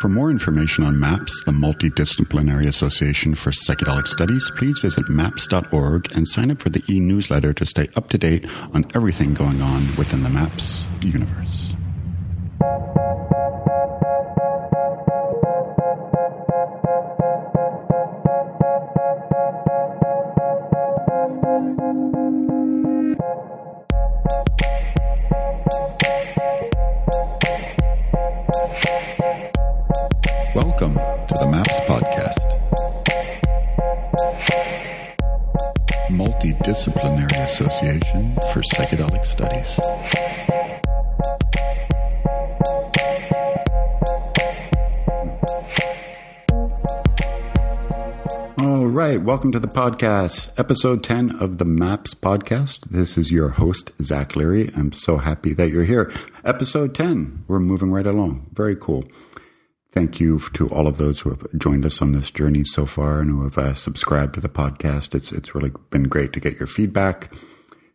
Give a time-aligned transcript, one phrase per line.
[0.00, 6.28] For more information on MAPS, the Multidisciplinary Association for Psychedelic Studies, please visit MAPS.org and
[6.28, 9.94] sign up for the e newsletter to stay up to date on everything going on
[9.96, 11.74] within the MAPS universe.
[49.40, 52.80] Welcome to the podcast, episode 10 of the MAPS podcast.
[52.90, 54.68] This is your host, Zach Leary.
[54.76, 56.12] I'm so happy that you're here.
[56.44, 58.50] Episode 10, we're moving right along.
[58.52, 59.02] Very cool.
[59.92, 63.20] Thank you to all of those who have joined us on this journey so far
[63.20, 65.14] and who have uh, subscribed to the podcast.
[65.14, 67.32] It's it's really been great to get your feedback,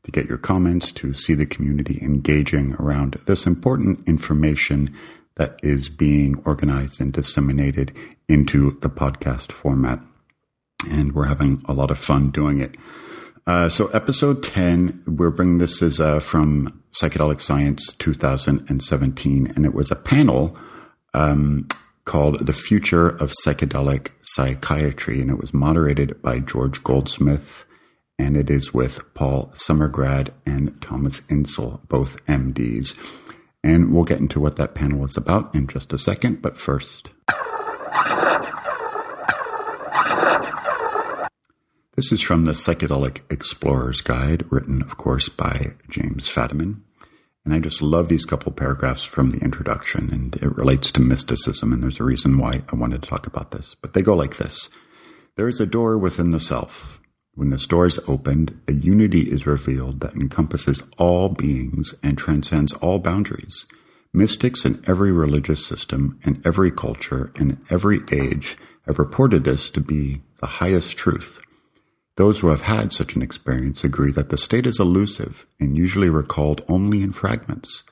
[0.04, 4.92] to get your comments, to see the community engaging around this important information
[5.36, 7.96] that is being organized and disseminated
[8.28, 10.00] into the podcast format.
[10.90, 12.76] And we're having a lot of fun doing it.
[13.48, 19.74] Uh, so episode 10, we're bringing this is uh, from Psychedelic Science 2017, and it
[19.74, 20.58] was a panel
[21.14, 21.68] um,
[22.06, 27.66] called The Future of Psychedelic Psychiatry, and it was moderated by George Goldsmith,
[28.18, 32.98] and it is with Paul Summergrad and Thomas Insel, both MDs.
[33.64, 37.10] And we'll get into what that panel was about in just a second, but first.
[41.96, 46.82] This is from the Psychedelic Explorer's Guide, written, of course, by James Fadiman.
[47.46, 51.72] And I just love these couple paragraphs from the introduction, and it relates to mysticism,
[51.72, 53.78] and there's a reason why I wanted to talk about this.
[53.82, 54.68] But they go like this
[55.38, 57.00] There is a door within the self.
[57.34, 62.74] When this door is opened, a unity is revealed that encompasses all beings and transcends
[62.74, 63.68] all boundaries.
[64.14, 69.80] Mystics in every religious system, in every culture, in every age have reported this to
[69.80, 71.40] be the highest truth.
[72.18, 76.10] Those who have had such an experience agree that the state is elusive and usually
[76.10, 77.84] recalled only in fragments.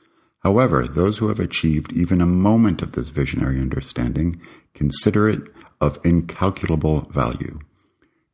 [0.42, 4.40] However, those who have achieved even a moment of this visionary understanding
[4.74, 5.42] consider it
[5.80, 7.58] of incalculable value.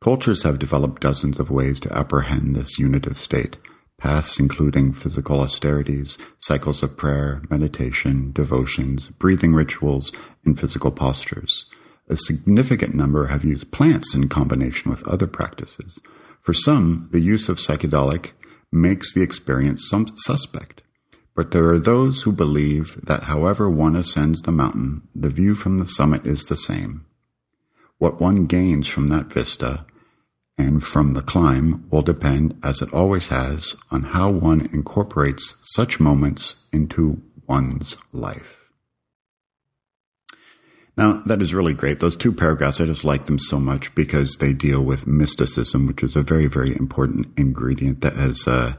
[0.03, 3.59] Cultures have developed dozens of ways to apprehend this unitive state,
[3.99, 10.11] paths including physical austerities, cycles of prayer, meditation, devotions, breathing rituals,
[10.45, 11.67] and physical postures.
[12.11, 16.01] A significant number have used plants in combination with other practices.
[16.43, 18.33] For some, the use of psychedelic
[18.73, 20.83] makes the experience some suspect.
[21.37, 25.79] But there are those who believe that however one ascends the mountain, the view from
[25.79, 27.07] the summit is the same.
[27.99, 29.87] What one gains from that vista
[30.59, 36.01] and from the climb will depend, as it always has, on how one incorporates such
[36.01, 38.70] moments into one's life.
[41.01, 42.01] Now, that is really great.
[42.01, 46.03] Those two paragraphs, I just like them so much because they deal with mysticism, which
[46.03, 48.75] is a very, very important ingredient that has, uh,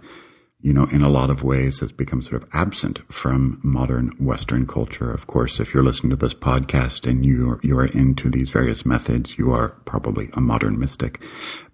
[0.59, 4.67] you know, in a lot of ways has become sort of absent from modern Western
[4.67, 5.11] culture.
[5.11, 8.51] Of course, if you're listening to this podcast and you are, you are into these
[8.51, 11.23] various methods, you are probably a modern mystic.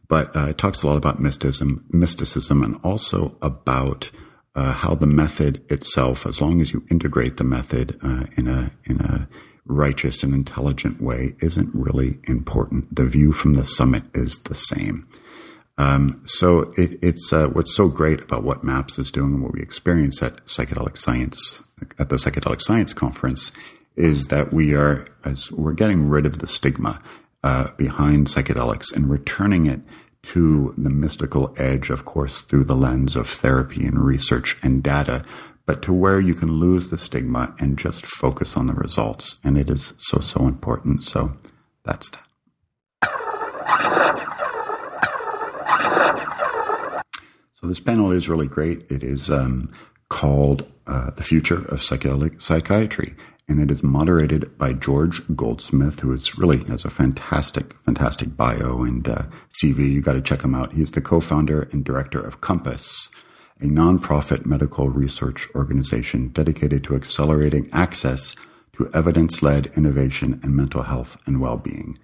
[0.07, 4.11] But uh, it talks a lot about mysticism, mysticism, and also about
[4.55, 8.71] uh, how the method itself, as long as you integrate the method uh, in a
[8.85, 9.27] in a
[9.67, 12.93] righteous and intelligent way isn't really important.
[12.95, 15.07] The view from the summit is the same.
[15.77, 19.53] Um, so it, it's uh, what's so great about what MAPS is doing and what
[19.53, 21.63] we experience at psychedelic science
[21.99, 23.51] at the psychedelic science conference
[23.95, 27.01] is that we are as we're getting rid of the stigma
[27.43, 29.81] uh, behind psychedelics and returning it
[30.23, 35.23] to the mystical edge, of course, through the lens of therapy and research and data,
[35.67, 39.37] but to where you can lose the stigma and just focus on the results.
[39.43, 41.03] And it is so, so important.
[41.03, 41.33] So
[41.83, 42.23] that's that.
[47.59, 48.89] So this panel is really great.
[48.89, 49.73] It is um,
[50.09, 53.13] called uh, The Future of Psychedelic Psychiatry.
[53.49, 58.83] And it is moderated by George Goldsmith, who is really has a fantastic, fantastic bio
[58.83, 59.23] and uh,
[59.61, 59.91] CV.
[59.91, 60.73] You got to check him out.
[60.73, 63.09] He's the co-founder and director of Compass,
[63.61, 68.35] a nonprofit medical research organization dedicated to accelerating access
[68.73, 71.97] to evidence led innovation in mental health and well being.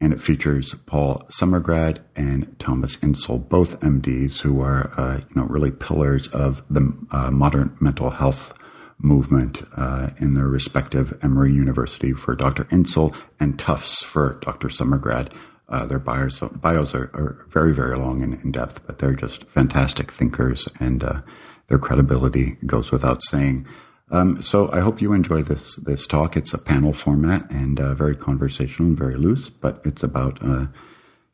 [0.00, 5.44] And it features Paul Summergrad and Thomas Insel, both MDs who are, uh, you know,
[5.44, 8.54] really pillars of the uh, modern mental health
[8.98, 12.64] movement uh, in their respective Emory University for Dr.
[12.70, 14.68] Insel and Tufts for Dr.
[14.68, 15.34] Summergrad.
[15.70, 19.44] Uh, their bios, bios are, are, very, very long and in depth, but they're just
[19.44, 21.20] fantastic thinkers, and uh,
[21.68, 23.64] their credibility goes without saying.
[24.10, 26.36] Um, so I hope you enjoy this this talk.
[26.36, 30.66] It's a panel format and uh, very conversational and very loose, but it's about uh,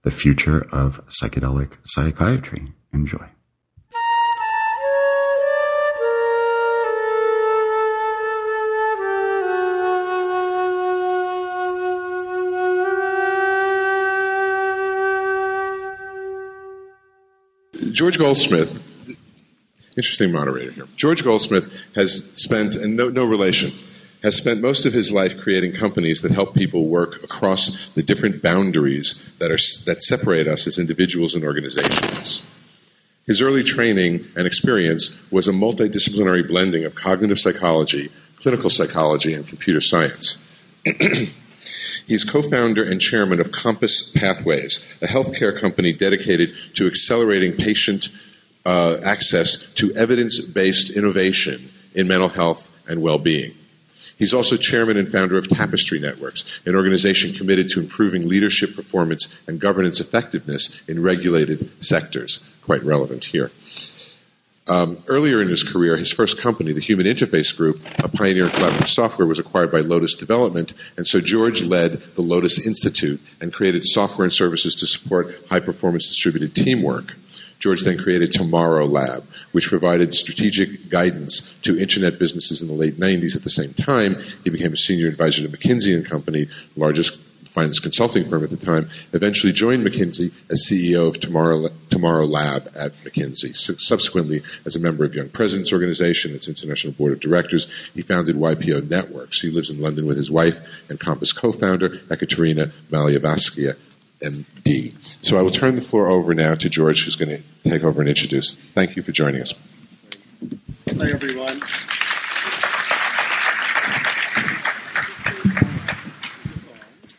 [0.03, 2.73] the future of psychedelic psychiatry.
[2.93, 3.36] Enjoy.
[17.97, 18.79] George Goldsmith,
[19.97, 20.85] interesting moderator here.
[20.97, 23.73] George Goldsmith has spent, and no, no relation,
[24.23, 28.43] has spent most of his life creating companies that help people work across the different
[28.43, 29.57] boundaries that, are,
[29.87, 32.45] that separate us as individuals and organizations.
[33.25, 39.49] His early training and experience was a multidisciplinary blending of cognitive psychology, clinical psychology, and
[39.49, 40.39] computer science.
[42.07, 48.09] He's co founder and chairman of Compass Pathways, a healthcare company dedicated to accelerating patient
[48.65, 53.55] uh, access to evidence based innovation in mental health and well being.
[54.19, 59.35] He's also chairman and founder of Tapestry Networks, an organization committed to improving leadership performance
[59.47, 62.45] and governance effectiveness in regulated sectors.
[62.63, 63.51] Quite relevant here.
[64.69, 68.51] Um, earlier in his career, his first company, the Human Interface Group, a pioneer in
[68.51, 73.53] collaborative software, was acquired by Lotus Development, and so George led the Lotus Institute and
[73.53, 77.15] created software and services to support high performance distributed teamwork.
[77.59, 82.99] George then created Tomorrow Lab, which provided strategic guidance to internet businesses in the late
[82.99, 83.35] 90s.
[83.35, 87.19] At the same time, he became a senior advisor to McKinsey and Company, largest
[87.57, 92.71] finance consulting firm at the time, eventually joined McKinsey as CEO of Tomorrow, Tomorrow Lab
[92.77, 93.57] at McKinsey.
[93.57, 98.37] subsequently, as a member of Young Presidents Organization, its international board of directors, he founded
[98.37, 99.41] YPO Networks.
[99.41, 100.61] He lives in London with his wife
[100.91, 103.77] and Compass co-founder, Ekaterina Malievskaia,
[104.21, 104.95] MD.
[105.23, 108.03] So I will turn the floor over now to George, who's going to take over
[108.03, 108.57] and introduce.
[108.75, 109.55] Thank you for joining us.
[110.89, 111.63] Hi, everyone.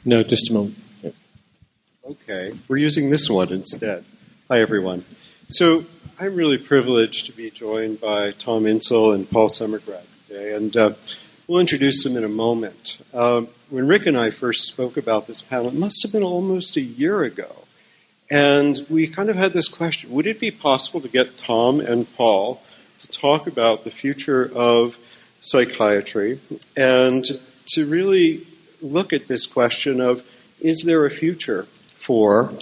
[0.07, 0.77] No, just a moment.
[2.05, 4.05] Okay, we're using this one instead.
[4.49, 5.03] Hi, everyone.
[5.47, 5.83] So
[6.17, 10.93] I'm really privileged to be joined by Tom Insel and Paul Summergrad today, and uh,
[11.45, 12.99] we'll introduce them in a moment.
[13.13, 16.77] Um, when Rick and I first spoke about this panel, it must have been almost
[16.77, 17.65] a year ago,
[18.31, 22.07] and we kind of had this question: Would it be possible to get Tom and
[22.15, 22.63] Paul
[22.99, 24.97] to talk about the future of
[25.41, 26.39] psychiatry
[26.77, 27.25] and
[27.73, 28.47] to really
[28.81, 30.25] look at this question of
[30.59, 31.63] is there a future
[31.95, 32.53] for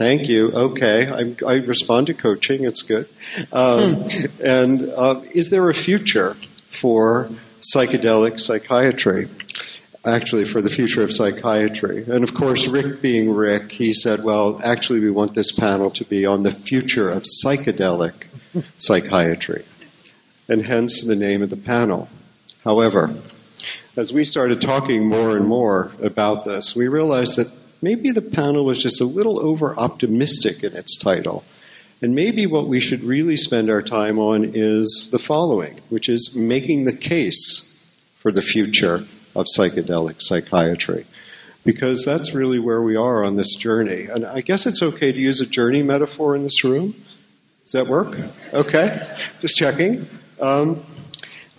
[0.00, 0.50] Thank you.
[0.52, 2.64] Okay, I, I respond to coaching.
[2.64, 3.06] It's good.
[3.52, 4.24] Um, hmm.
[4.42, 6.32] and uh, is there a future
[6.70, 7.28] for
[7.60, 9.28] psychedelic psychiatry?
[10.06, 12.04] Actually, for the future of psychiatry.
[12.04, 16.04] And of course, Rick being Rick, he said, well, actually, we want this panel to
[16.06, 18.24] be on the future of psychedelic
[18.78, 19.66] psychiatry.
[20.48, 22.08] And hence the name of the panel.
[22.64, 23.14] However,
[23.96, 27.50] as we started talking more and more about this, we realized that
[27.82, 31.44] maybe the panel was just a little over optimistic in its title.
[32.02, 36.34] And maybe what we should really spend our time on is the following, which is
[36.36, 37.66] making the case
[38.18, 41.04] for the future of psychedelic psychiatry.
[41.62, 44.04] Because that's really where we are on this journey.
[44.04, 46.94] And I guess it's okay to use a journey metaphor in this room.
[47.64, 48.18] Does that work?
[48.54, 49.16] Okay.
[49.40, 50.08] Just checking.
[50.40, 50.82] Um,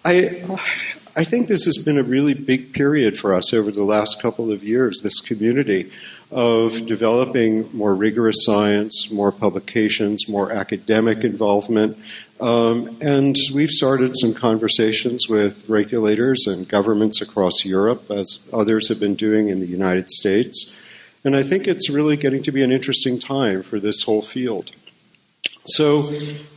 [0.03, 0.43] I
[1.13, 4.49] I think this has been a really big period for us over the last couple
[4.49, 5.91] of years, this community
[6.31, 11.97] of developing more rigorous science, more publications, more academic involvement.
[12.39, 18.99] Um, and we've started some conversations with regulators and governments across Europe, as others have
[18.99, 20.73] been doing in the United States.
[21.25, 24.71] And I think it's really getting to be an interesting time for this whole field.
[25.65, 26.03] So,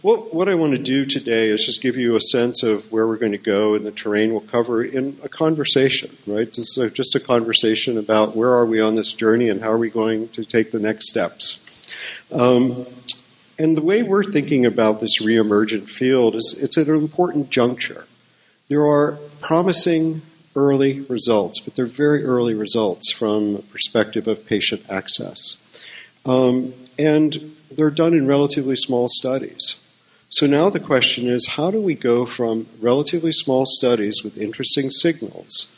[0.03, 3.07] what, what I want to do today is just give you a sense of where
[3.07, 6.49] we're going to go and the terrain we'll cover in a conversation, right?
[6.59, 9.91] Is just a conversation about where are we on this journey and how are we
[9.91, 11.61] going to take the next steps.
[12.33, 12.87] Um,
[13.59, 18.07] and the way we're thinking about this reemergent field is it's at an important juncture.
[18.69, 20.23] There are promising
[20.57, 25.61] early results, but they're very early results from a perspective of patient access.
[26.25, 29.79] Um, and they're done in relatively small studies.
[30.31, 34.91] So now the question is how do we go from relatively small studies with interesting
[34.91, 35.71] signals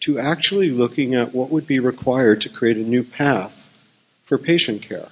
[0.00, 3.68] to actually looking at what would be required to create a new path
[4.24, 5.08] for patient care?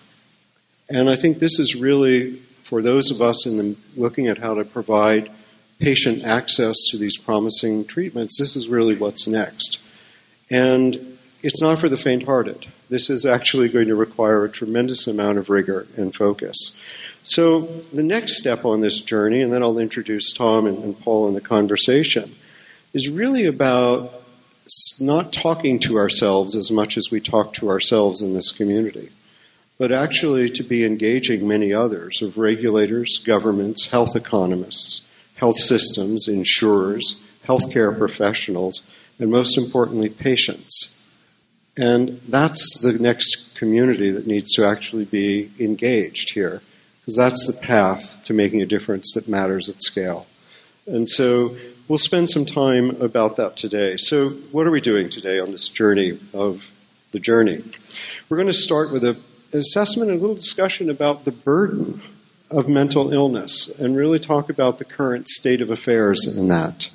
[0.89, 4.55] And I think this is really, for those of us in the, looking at how
[4.55, 5.31] to provide
[5.79, 9.81] patient access to these promising treatments, this is really what's next.
[10.49, 11.16] And
[11.47, 12.67] it's not for the faint hearted.
[12.89, 16.77] This is actually going to require a tremendous amount of rigor and focus.
[17.23, 17.61] So,
[17.93, 21.35] the next step on this journey, and then I'll introduce Tom and, and Paul in
[21.35, 22.35] the conversation,
[22.93, 24.13] is really about
[24.99, 29.11] not talking to ourselves as much as we talk to ourselves in this community,
[29.79, 37.21] but actually to be engaging many others of regulators, governments, health economists, health systems, insurers,
[37.47, 38.85] healthcare professionals,
[39.21, 40.96] and most importantly, patients.
[41.79, 46.63] And that's the next community that needs to actually be engaged here,
[47.01, 50.27] because that's the path to making a difference that matters at scale.
[50.87, 51.57] And so
[51.89, 53.97] we'll spend some time about that today.
[53.97, 56.65] So, what are we doing today on this journey of
[57.13, 57.63] the journey?
[58.29, 62.01] We're going to start with an assessment and a little discussion about the burden
[62.51, 66.91] of mental illness and really talk about the current state of affairs in that.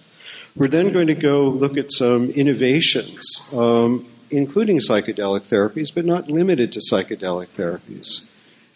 [0.56, 6.30] We're then going to go look at some innovations, um, including psychedelic therapies, but not
[6.30, 8.28] limited to psychedelic therapies.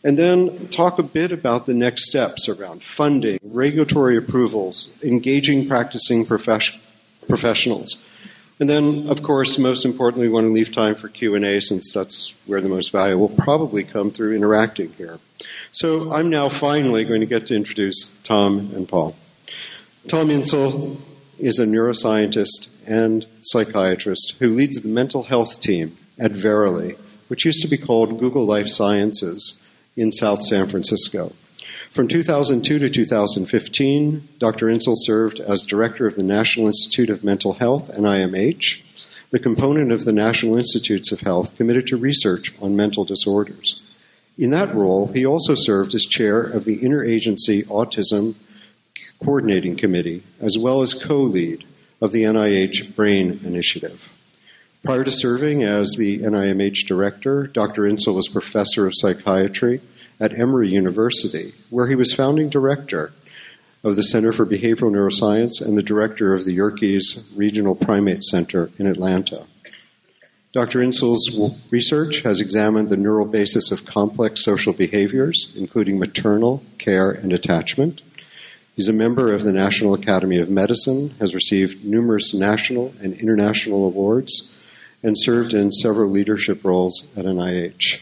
[0.03, 6.25] And then talk a bit about the next steps around funding, regulatory approvals, engaging practicing
[6.25, 6.77] profes-
[7.27, 8.03] professionals.
[8.59, 12.33] And then, of course, most importantly, we want to leave time for Q&A since that's
[12.45, 15.19] where the most value will probably come through interacting here.
[15.71, 19.15] So I'm now finally going to get to introduce Tom and Paul.
[20.07, 21.01] Tom Insel
[21.39, 26.95] is a neuroscientist and psychiatrist who leads the mental health team at Verily,
[27.27, 29.59] which used to be called Google Life Sciences
[29.95, 31.33] in South San Francisco.
[31.91, 34.67] From 2002 to 2015, Dr.
[34.67, 38.81] Insel served as director of the National Institute of Mental Health, NIMH,
[39.31, 43.81] the component of the National Institutes of Health committed to research on mental disorders.
[44.37, 48.35] In that role, he also served as chair of the Interagency Autism
[49.23, 51.63] Coordinating Committee, as well as co lead
[52.01, 54.11] of the NIH BRAIN Initiative.
[54.83, 57.83] Prior to serving as the NIMH director, Dr.
[57.83, 59.81] Insel was professor of psychiatry
[60.19, 63.11] at Emory University, where he was founding director
[63.83, 68.69] of the Center for Behavioral Neuroscience and the director of the Yerkes Regional Primate Center
[68.77, 69.45] in Atlanta.
[70.53, 70.79] Dr.
[70.79, 77.33] Insel's research has examined the neural basis of complex social behaviors, including maternal, care, and
[77.33, 78.01] attachment,
[78.75, 83.85] He's a member of the National Academy of Medicine, has received numerous national and international
[83.85, 84.57] awards,
[85.01, 88.01] and served in several leadership roles at NIH.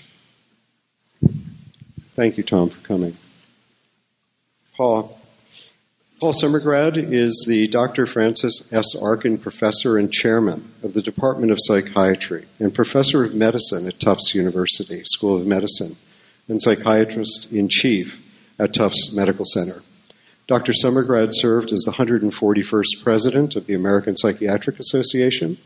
[2.15, 3.15] Thank you, Tom, for coming.
[4.75, 5.19] Paul.
[6.19, 8.05] Paul Summergrad is the Dr.
[8.05, 8.95] Frances S.
[8.95, 14.33] Arkin Professor and Chairman of the Department of Psychiatry and Professor of Medicine at Tufts
[14.33, 15.97] University School of Medicine
[16.47, 18.21] and Psychiatrist in Chief
[18.57, 19.83] at Tufts Medical Center.
[20.47, 20.73] Dr.
[20.73, 25.57] Summergrad served as the 141st president of the American Psychiatric Association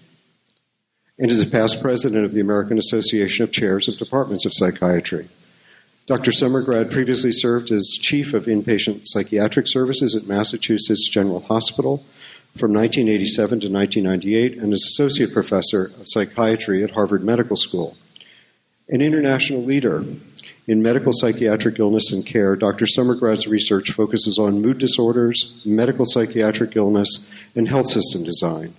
[1.17, 5.29] and is a past president of the American Association of Chairs of Departments of Psychiatry.
[6.05, 6.31] Dr.
[6.31, 12.05] Summergrad previously served as chief of inpatient psychiatric services at Massachusetts General Hospital
[12.55, 17.98] from 1987 to 1998 and as associate professor of psychiatry at Harvard Medical School.
[18.88, 20.05] An international leader
[20.67, 22.86] in medical psychiatric illness and care, Dr.
[22.86, 28.74] Summergrad's research focuses on mood disorders, medical psychiatric illness, and health system design.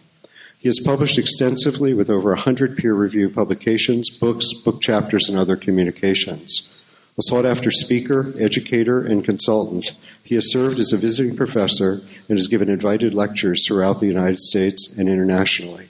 [0.59, 5.57] He has published extensively with over 100 peer reviewed publications, books, book chapters, and other
[5.57, 6.68] communications.
[7.16, 9.92] A sought after speaker, educator, and consultant,
[10.23, 14.40] he has served as a visiting professor and has given invited lectures throughout the United
[14.40, 15.88] States and internationally.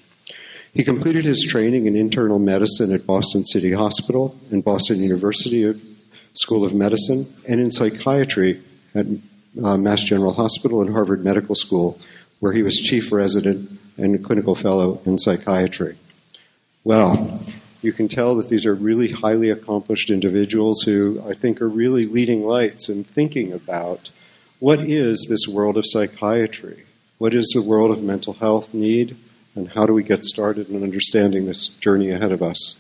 [0.75, 5.75] He completed his training in internal medicine at Boston City Hospital and Boston University
[6.35, 8.63] School of Medicine and in psychiatry
[8.95, 9.07] at
[9.63, 11.99] uh, Mass General Hospital and Harvard Medical School,
[12.41, 15.97] where he was chief resident and clinical fellow in psychiatry.
[16.85, 17.43] Well,
[17.83, 22.07] you can tell that these are really highly accomplished individuals who I think are really
[22.07, 24.11] leading lights in thinking about
[24.59, 26.85] what is this world of psychiatry?
[27.19, 29.17] What is the world of mental health need?
[29.59, 32.79] And how do we get started in understanding this journey ahead of us.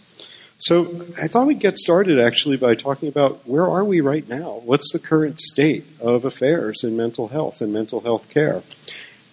[0.56, 4.60] So I thought we'd get started actually by talking about where are we right now?
[4.64, 8.62] What's the current state of affairs in mental health and mental health care?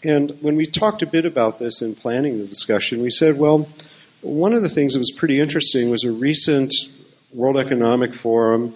[0.04, 3.68] And when we talked a bit about this in planning the discussion, we said, well,
[4.22, 6.74] one of the things that was pretty interesting was a recent
[7.34, 8.76] World Economic Forum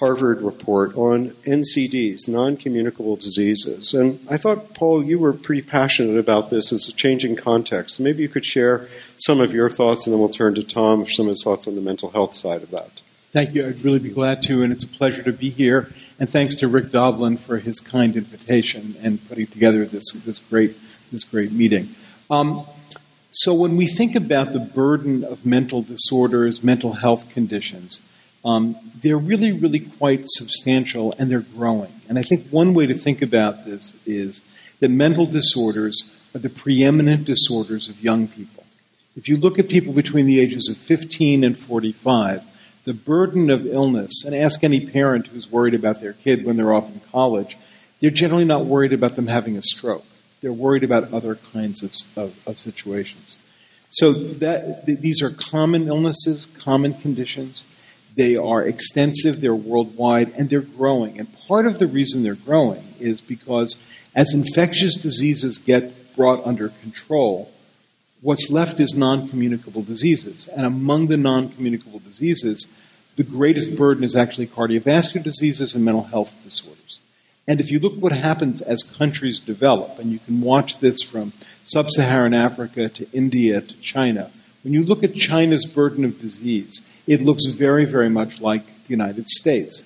[0.00, 3.92] Harvard report on NCDs, non communicable diseases.
[3.92, 8.00] And I thought, Paul, you were pretty passionate about this as a changing context.
[8.00, 8.88] Maybe you could share
[9.18, 11.68] some of your thoughts, and then we'll turn to Tom for some of his thoughts
[11.68, 13.02] on the mental health side of that.
[13.32, 13.66] Thank you.
[13.66, 15.92] I'd really be glad to, and it's a pleasure to be here.
[16.18, 20.76] and thanks to Rick Doblin for his kind invitation and putting together this, this, great,
[21.12, 21.90] this great meeting.
[22.30, 22.64] Um,
[23.30, 28.02] so, when we think about the burden of mental disorders, mental health conditions,
[28.44, 31.92] um, they're really, really quite substantial and they're growing.
[32.08, 34.42] And I think one way to think about this is
[34.80, 38.64] that mental disorders are the preeminent disorders of young people.
[39.16, 42.42] If you look at people between the ages of 15 and 45,
[42.84, 46.72] the burden of illness, and ask any parent who's worried about their kid when they're
[46.72, 47.58] off in college,
[48.00, 50.04] they're generally not worried about them having a stroke.
[50.40, 53.36] They're worried about other kinds of, of, of situations.
[53.90, 57.64] So that, th- these are common illnesses, common conditions.
[58.20, 61.18] They are extensive, they're worldwide, and they're growing.
[61.18, 63.78] And part of the reason they're growing is because
[64.14, 67.50] as infectious diseases get brought under control,
[68.20, 70.48] what's left is non communicable diseases.
[70.48, 72.66] And among the non communicable diseases,
[73.16, 76.98] the greatest burden is actually cardiovascular diseases and mental health disorders.
[77.48, 81.02] And if you look at what happens as countries develop, and you can watch this
[81.02, 81.32] from
[81.64, 84.30] sub Saharan Africa to India to China,
[84.62, 88.90] when you look at China's burden of disease, it looks very, very much like the
[88.90, 89.84] United States.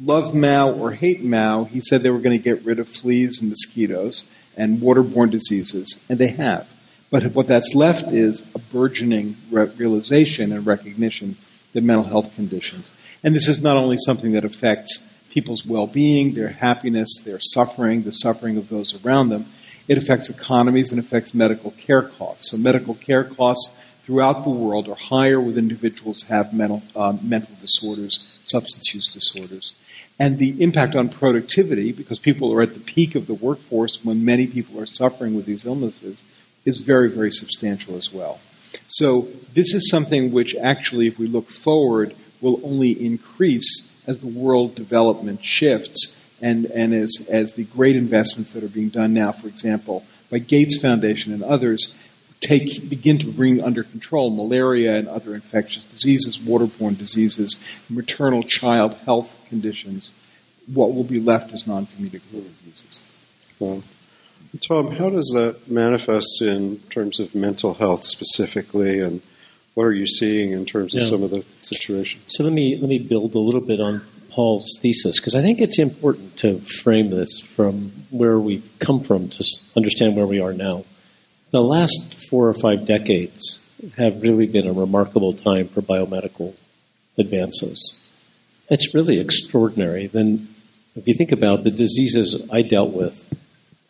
[0.00, 3.40] Love Mao or hate Mao, he said they were going to get rid of fleas
[3.40, 4.24] and mosquitoes
[4.56, 6.68] and waterborne diseases, and they have.
[7.10, 11.36] But what that's left is a burgeoning re- realization and recognition
[11.72, 12.92] that mental health conditions.
[13.24, 18.02] And this is not only something that affects people's well being, their happiness, their suffering,
[18.02, 19.46] the suffering of those around them,
[19.86, 22.50] it affects economies and affects medical care costs.
[22.50, 23.74] So, medical care costs
[24.08, 29.06] throughout the world are higher with individuals who have mental, uh, mental disorders, substance use
[29.06, 29.74] disorders.
[30.18, 34.24] And the impact on productivity, because people are at the peak of the workforce when
[34.24, 36.24] many people are suffering with these illnesses,
[36.64, 38.40] is very, very substantial as well.
[38.86, 44.26] So, this is something which actually, if we look forward, will only increase as the
[44.26, 49.32] world development shifts and, and as, as the great investments that are being done now,
[49.32, 51.94] for example, by Gates Foundation and others,
[52.40, 57.56] take, begin to bring under control malaria and other infectious diseases, waterborne diseases,
[57.88, 60.12] maternal child health conditions,
[60.72, 63.00] what will be left is non communicable diseases.
[63.58, 63.82] Well,
[64.66, 69.20] Tom, how does that manifest in terms of mental health specifically, and
[69.74, 71.08] what are you seeing in terms of yeah.
[71.08, 72.24] some of the situations?
[72.28, 75.60] So let me let me build a little bit on Paul's thesis because I think
[75.60, 79.44] it's important to frame this from where we've come from to
[79.76, 80.84] understand where we are now.
[81.50, 83.58] The last four or five decades
[83.96, 86.54] have really been a remarkable time for biomedical
[87.18, 87.96] advances.
[88.68, 90.08] It's really extraordinary.
[90.08, 90.54] Then,
[90.94, 93.32] if you think about the diseases I dealt with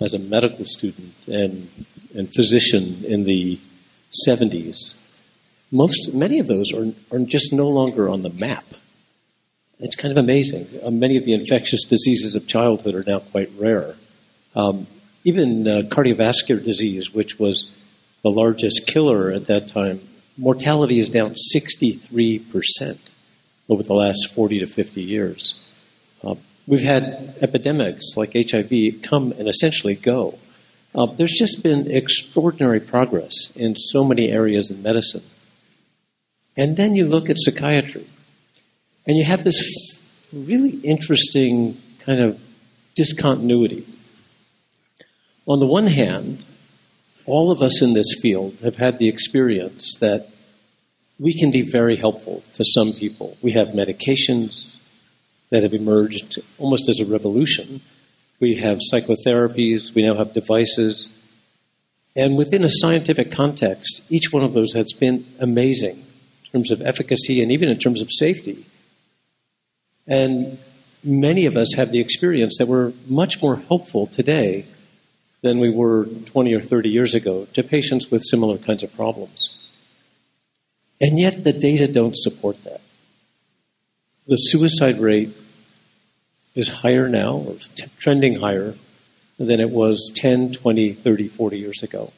[0.01, 1.69] as a medical student and,
[2.15, 3.59] and physician in the
[4.29, 4.95] 70s,
[5.73, 8.65] most, many of those are, are just no longer on the map.
[9.81, 10.69] It's kind of amazing.
[10.83, 13.97] Uh, many of the infectious diseases of childhood are now quite rare.
[14.55, 14.87] Um,
[15.29, 17.71] even uh, cardiovascular disease, which was
[18.23, 20.01] the largest killer at that time,
[20.39, 22.99] mortality is down 63%
[23.69, 25.61] over the last 40 to 50 years.
[26.25, 26.37] Uh,
[26.67, 30.39] we've had epidemics like HIV come and essentially go.
[30.95, 35.25] Uh, there's just been extraordinary progress in so many areas in medicine.
[36.57, 38.07] And then you look at psychiatry,
[39.07, 39.61] and you have this
[40.33, 42.41] really interesting kind of
[42.97, 43.85] discontinuity
[45.49, 46.45] on the one hand,
[47.25, 50.29] all of us in this field have had the experience that
[51.19, 53.37] we can be very helpful to some people.
[53.43, 54.77] We have medications
[55.51, 57.81] that have emerged almost as a revolution.
[58.41, 61.11] We have psychotherapies, we now have devices.
[62.15, 66.05] And within a scientific context, each one of those has been amazing
[66.45, 68.67] in terms of efficacy and even in terms of safety.
[70.07, 70.59] And
[71.03, 74.67] many of us have the experience that we're much more helpful today
[75.43, 79.71] than we were 20 or 30 years ago to patients with similar kinds of problems.
[81.01, 82.81] And yet the data don't support that.
[84.27, 85.31] The suicide rate
[86.55, 88.75] is higher now, or t- trending higher,
[89.39, 92.13] than it was 10, 20, 30, 40 years ago.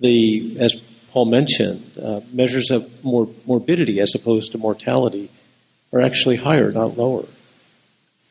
[0.00, 0.74] The, as
[1.10, 5.30] Paul mentioned, uh, measures of mor- morbidity as opposed to mortality
[5.92, 7.24] are actually higher, not lower.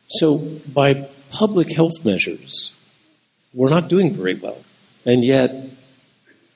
[0.08, 0.38] So,
[0.72, 2.72] by public health measures,
[3.56, 4.58] we're not doing very well.
[5.04, 5.50] And yet,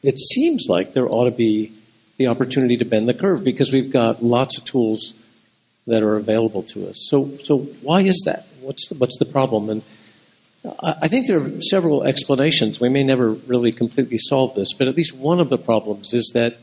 [0.02, 1.72] it seems like there ought to be
[2.18, 5.14] the opportunity to bend the curve because we've got lots of tools
[5.86, 6.96] that are available to us.
[7.08, 8.46] So, so why is that?
[8.60, 9.70] What's the, what's the problem?
[9.70, 9.82] And
[10.80, 12.78] I think there are several explanations.
[12.78, 16.30] We may never really completely solve this, but at least one of the problems is
[16.34, 16.58] that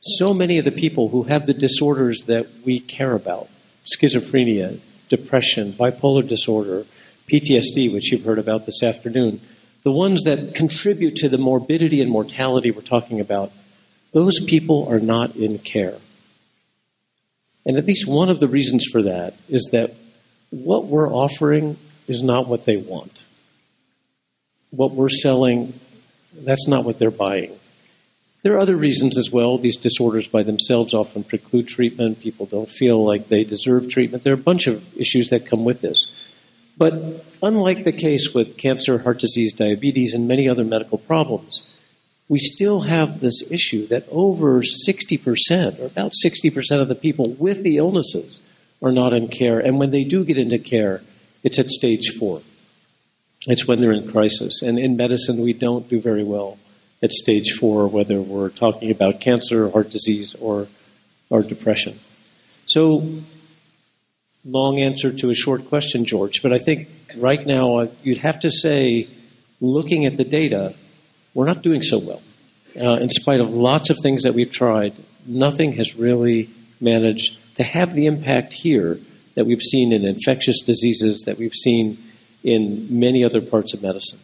[0.00, 3.48] so many of the people who have the disorders that we care about,
[3.96, 6.86] schizophrenia, depression, bipolar disorder,
[7.28, 9.40] PTSD, which you've heard about this afternoon,
[9.84, 13.52] the ones that contribute to the morbidity and mortality we're talking about,
[14.12, 15.96] those people are not in care.
[17.64, 19.94] And at least one of the reasons for that is that
[20.50, 23.26] what we're offering is not what they want.
[24.70, 25.78] What we're selling,
[26.34, 27.58] that's not what they're buying.
[28.42, 29.58] There are other reasons as well.
[29.58, 32.20] These disorders by themselves often preclude treatment.
[32.20, 34.22] People don't feel like they deserve treatment.
[34.22, 36.10] There are a bunch of issues that come with this.
[36.78, 41.66] But unlike the case with cancer, heart disease, diabetes, and many other medical problems,
[42.28, 47.64] we still have this issue that over 60%, or about 60% of the people with
[47.64, 48.40] the illnesses,
[48.80, 49.58] are not in care.
[49.58, 51.02] And when they do get into care,
[51.42, 52.42] it's at stage four.
[53.46, 54.62] It's when they're in crisis.
[54.62, 56.58] And in medicine, we don't do very well
[57.02, 60.68] at stage four, whether we're talking about cancer, heart disease, or,
[61.28, 61.98] or depression.
[62.66, 63.22] So,
[64.48, 68.40] long answer to a short question, George, but I think right now uh, you'd have
[68.40, 69.08] to say,
[69.60, 70.74] looking at the data,
[71.34, 72.22] we're not doing so well.
[72.76, 74.94] Uh, in spite of lots of things that we've tried,
[75.26, 76.48] nothing has really
[76.80, 78.98] managed to have the impact here
[79.34, 81.98] that we've seen in infectious diseases, that we've seen
[82.42, 84.20] in many other parts of medicine.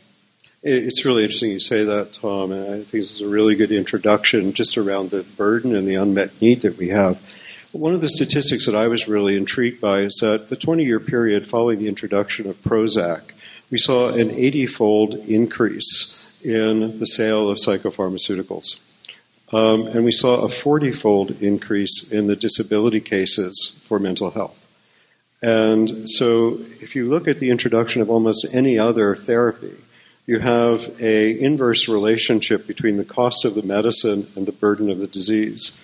[0.62, 3.70] It's really interesting you say that, Tom, and I think this is a really good
[3.70, 7.20] introduction just around the burden and the unmet need that we have.
[7.74, 11.00] One of the statistics that I was really intrigued by is that the 20 year
[11.00, 13.32] period following the introduction of Prozac,
[13.68, 18.80] we saw an 80 fold increase in the sale of psychopharmaceuticals.
[19.52, 24.64] Um, and we saw a 40 fold increase in the disability cases for mental health.
[25.42, 29.74] And so, if you look at the introduction of almost any other therapy,
[30.26, 35.00] you have a inverse relationship between the cost of the medicine and the burden of
[35.00, 35.76] the disease.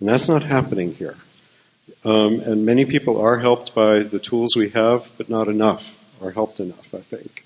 [0.00, 1.18] And that's not happening here.
[2.04, 6.30] Um, and many people are helped by the tools we have, but not enough are
[6.30, 7.44] helped enough, I think.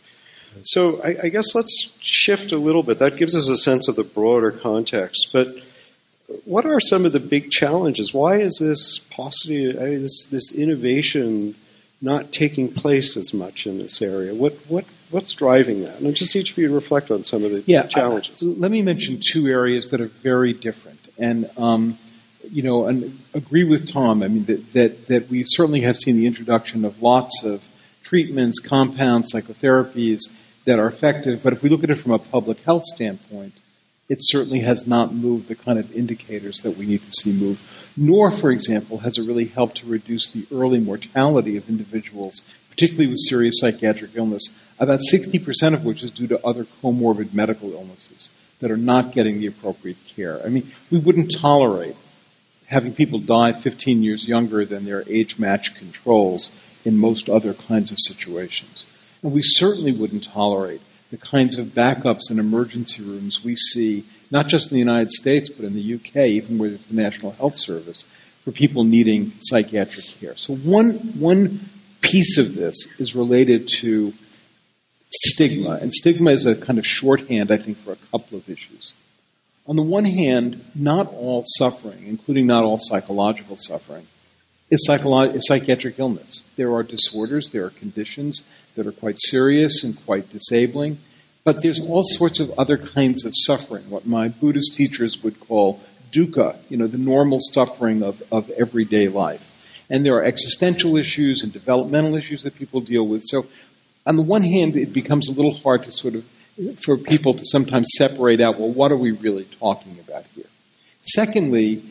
[0.62, 2.98] So I, I guess let's shift a little bit.
[2.98, 5.30] That gives us a sense of the broader context.
[5.32, 5.56] But
[6.44, 8.12] what are some of the big challenges?
[8.12, 11.54] Why is this paucity, this, this innovation
[12.00, 14.34] not taking place as much in this area?
[14.34, 15.98] What, what what's driving that?
[15.98, 18.42] And I just each of you to reflect on some of the yeah, challenges.
[18.42, 21.98] let me mention two areas that are very different, and um,
[22.50, 24.22] you know, and agree with Tom.
[24.22, 27.62] I mean that, that that we certainly have seen the introduction of lots of
[28.02, 30.20] treatments, compounds, psychotherapies
[30.64, 31.42] that are effective.
[31.42, 33.54] But if we look at it from a public health standpoint,
[34.08, 37.92] it certainly has not moved the kind of indicators that we need to see move.
[37.96, 43.08] Nor, for example, has it really helped to reduce the early mortality of individuals, particularly
[43.08, 48.30] with serious psychiatric illness about 60% of which is due to other comorbid medical illnesses
[48.60, 50.40] that are not getting the appropriate care.
[50.44, 51.96] I mean, we wouldn't tolerate
[52.68, 56.54] having people die 15 years younger than their age match controls
[56.84, 58.86] in most other kinds of situations.
[59.22, 64.46] And we certainly wouldn't tolerate the kinds of backups in emergency rooms we see, not
[64.48, 68.04] just in the United States, but in the UK, even with the National Health Service,
[68.44, 70.36] for people needing psychiatric care.
[70.36, 71.60] So one, one
[72.02, 74.12] piece of this is related to
[75.10, 75.78] stigma.
[75.80, 78.77] And stigma is a kind of shorthand, I think, for a couple of issues.
[79.68, 84.06] On the one hand, not all suffering, including not all psychological suffering,
[84.70, 86.42] is, psycholo- is psychiatric illness.
[86.56, 88.42] There are disorders, there are conditions
[88.76, 90.98] that are quite serious and quite disabling,
[91.44, 95.80] but there's all sorts of other kinds of suffering, what my Buddhist teachers would call
[96.12, 99.44] dukkha, you know, the normal suffering of, of everyday life.
[99.90, 103.24] And there are existential issues and developmental issues that people deal with.
[103.26, 103.46] So
[104.06, 106.26] on the one hand, it becomes a little hard to sort of,
[106.84, 110.46] for people to sometimes separate out, well, what are we really talking about here?
[111.02, 111.82] Secondly,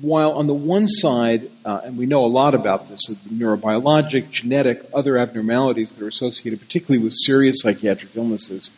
[0.00, 4.30] while on the one side, uh, and we know a lot about this, the neurobiologic,
[4.30, 8.70] genetic, other abnormalities that are associated particularly with serious psychiatric illnesses,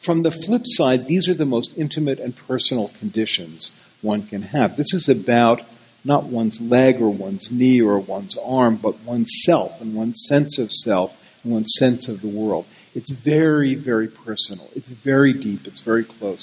[0.00, 4.76] from the flip side, these are the most intimate and personal conditions one can have.
[4.76, 5.62] This is about
[6.04, 10.58] not one's leg or one's knee or one's arm, but one's self and one's sense
[10.58, 12.66] of self and one's sense of the world.
[12.94, 14.68] It's very, very personal.
[14.74, 15.66] It's very deep.
[15.66, 16.42] It's very close.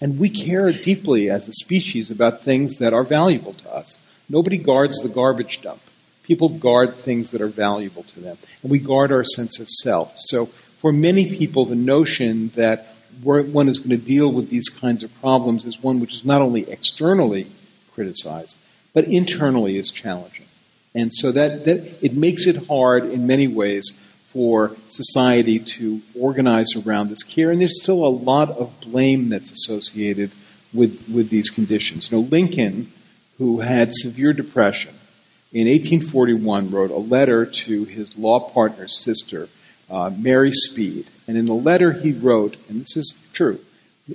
[0.00, 3.98] And we care deeply as a species about things that are valuable to us.
[4.28, 5.80] Nobody guards the garbage dump.
[6.22, 8.38] People guard things that are valuable to them.
[8.62, 10.14] And we guard our sense of self.
[10.18, 10.46] So
[10.80, 15.20] for many people, the notion that one is going to deal with these kinds of
[15.20, 17.48] problems is one which is not only externally
[17.92, 18.56] criticized,
[18.92, 20.46] but internally is challenging.
[20.94, 23.98] And so that, that it makes it hard in many ways
[24.38, 29.50] for society to organize around this care, and there's still a lot of blame that's
[29.50, 30.30] associated
[30.72, 32.08] with, with these conditions.
[32.08, 32.92] You know, Lincoln,
[33.38, 34.94] who had severe depression,
[35.52, 39.48] in 1841 wrote a letter to his law partner's sister,
[39.90, 41.08] uh, Mary Speed.
[41.26, 43.58] And in the letter he wrote, and this is true,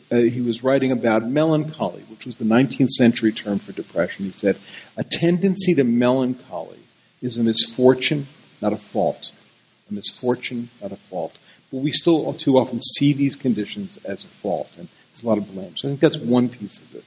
[0.10, 4.24] uh, he was writing about melancholy, which was the 19th century term for depression.
[4.24, 4.56] He said,
[4.96, 6.80] A tendency to melancholy
[7.22, 8.28] is a misfortune,
[8.62, 9.32] not a fault.
[9.96, 11.38] Misfortune, not a fault.
[11.72, 15.38] But we still too often see these conditions as a fault, and there's a lot
[15.38, 15.76] of blame.
[15.78, 17.06] So I think that's one piece of this.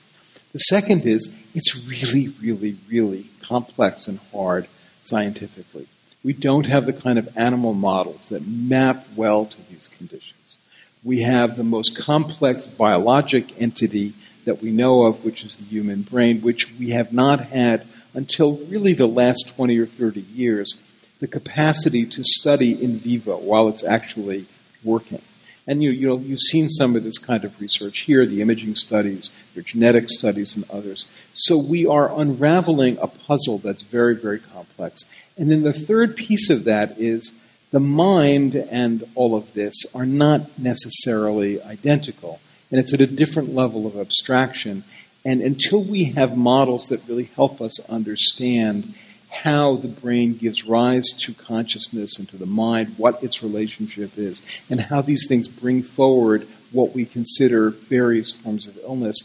[0.52, 4.68] The second is it's really, really, really complex and hard
[5.02, 5.86] scientifically.
[6.24, 10.56] We don't have the kind of animal models that map well to these conditions.
[11.04, 16.02] We have the most complex biologic entity that we know of, which is the human
[16.02, 20.74] brain, which we have not had until really the last 20 or 30 years,
[21.20, 24.46] the capacity to study in vivo while it's actually
[24.84, 25.22] working.
[25.66, 28.76] And you, you know, you've seen some of this kind of research here, the imaging
[28.76, 31.06] studies, the genetic studies, and others.
[31.32, 35.04] So we are unraveling a puzzle that's very, very complex.
[35.36, 37.32] And then the third piece of that is
[37.72, 42.40] the mind and all of this are not necessarily identical.
[42.70, 44.84] And it's at a different level of abstraction.
[45.24, 48.94] And until we have models that really help us understand
[49.42, 54.42] how the brain gives rise to consciousness and to the mind, what its relationship is,
[54.70, 59.16] and how these things bring forward what we consider various forms of illness,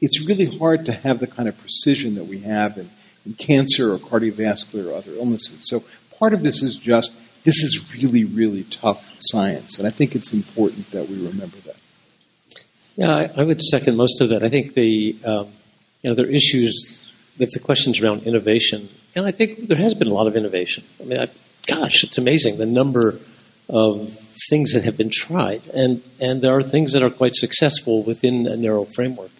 [0.00, 2.90] it's really hard to have the kind of precision that we have in,
[3.24, 5.68] in cancer or cardiovascular or other illnesses.
[5.68, 5.84] So
[6.18, 10.32] part of this is just this is really, really tough science, and I think it's
[10.32, 11.76] important that we remember that.
[12.96, 14.44] Yeah, I, I would second most of that.
[14.44, 15.48] I think the um,
[16.02, 19.94] you know there are issues with the questions around innovation and I think there has
[19.94, 20.84] been a lot of innovation.
[21.00, 21.28] I mean, I,
[21.66, 23.18] gosh, it's amazing the number
[23.68, 24.18] of
[24.50, 28.46] things that have been tried, and and there are things that are quite successful within
[28.46, 29.30] a narrow framework.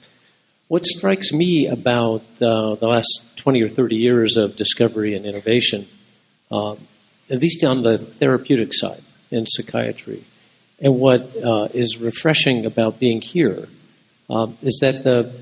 [0.69, 5.89] What strikes me about uh, the last twenty or thirty years of discovery and innovation,
[6.51, 6.79] um,
[7.29, 10.25] at least on the therapeutic side in psychiatry,
[10.81, 13.69] and what uh, is refreshing about being here,
[14.31, 15.33] um, is that the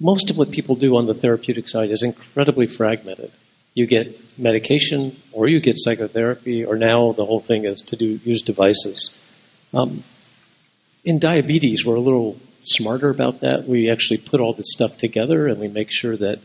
[0.00, 3.32] most of what people do on the therapeutic side is incredibly fragmented.
[3.74, 8.20] You get medication, or you get psychotherapy, or now the whole thing is to do
[8.24, 9.18] use devices.
[9.72, 10.02] Um,
[11.04, 13.66] in diabetes, we're a little smarter about that.
[13.66, 16.40] We actually put all this stuff together, and we make sure that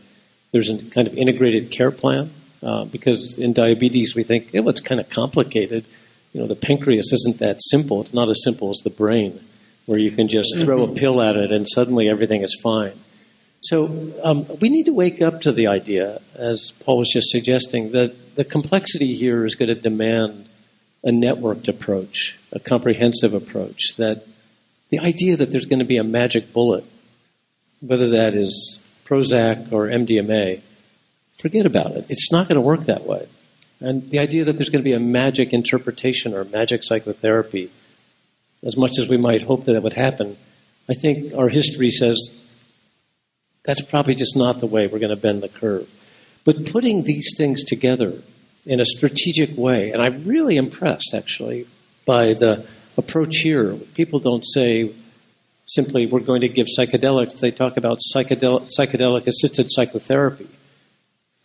[0.52, 2.30] there's a kind of integrated care plan.
[2.62, 5.84] Uh, because in diabetes, we think, oh, it's kind of complicated.
[6.32, 8.00] You know, the pancreas isn't that simple.
[8.00, 9.38] It's not as simple as the brain,
[9.84, 12.98] where you can just throw a pill at it and suddenly everything is fine.
[13.64, 17.92] So um, we need to wake up to the idea, as Paul was just suggesting,
[17.92, 20.48] that the complexity here is going to demand
[21.02, 23.96] a networked approach, a comprehensive approach.
[23.96, 24.26] That
[24.90, 26.84] the idea that there's going to be a magic bullet,
[27.80, 30.60] whether that is Prozac or MDMA,
[31.38, 32.04] forget about it.
[32.10, 33.26] It's not going to work that way.
[33.80, 37.70] And the idea that there's going to be a magic interpretation or magic psychotherapy,
[38.62, 40.36] as much as we might hope that that would happen,
[40.86, 42.18] I think our history says
[43.64, 45.88] that's probably just not the way we're going to bend the curve.
[46.44, 48.22] But putting these things together
[48.66, 51.66] in a strategic way, and I'm really impressed actually
[52.06, 53.74] by the approach here.
[53.94, 54.92] People don't say
[55.66, 60.48] simply we're going to give psychedelics, they talk about psychedelic, psychedelic assisted psychotherapy.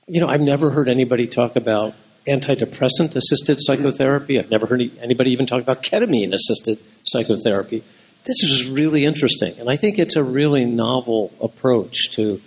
[0.08, 1.96] You know, I've never heard anybody talk about
[2.28, 4.38] antidepressant assisted psychotherapy.
[4.38, 7.84] I've never heard anybody even talk about ketamine assisted psychotherapy
[8.30, 9.56] this is really interesting.
[9.60, 12.39] And I think it's a really novel approach to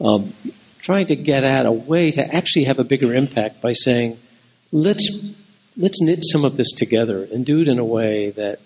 [0.00, 0.32] um,
[0.80, 4.18] trying to get at a way to actually have a bigger impact by saying,
[4.72, 5.08] let's,
[5.76, 8.58] let's knit some of this together and do it in a way that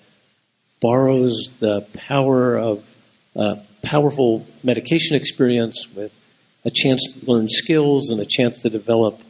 [0.81, 2.83] borrows the power of
[3.37, 6.17] uh, powerful medication experience with
[6.65, 9.21] a chance to learn skills and a chance to develop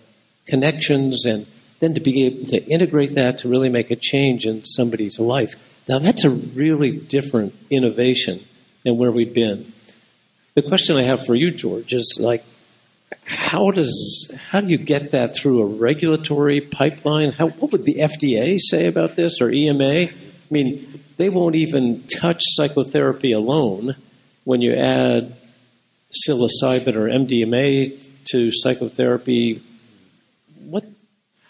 [0.46, 1.46] connections and
[1.80, 5.56] then to be able to integrate that to really make a change in somebody's life.
[5.88, 8.40] Now, that's a really different innovation
[8.84, 9.72] than where we've been.
[10.54, 12.44] The question I have for you, George, is like,
[13.24, 17.32] how does how do you get that through a regulatory pipeline?
[17.32, 19.84] How, what would the FDA say about this or EMA?
[19.84, 20.12] I
[20.50, 23.96] mean, they won't even touch psychotherapy alone.
[24.44, 25.36] When you add
[26.28, 29.62] psilocybin or MDMA to psychotherapy,
[30.66, 30.84] what?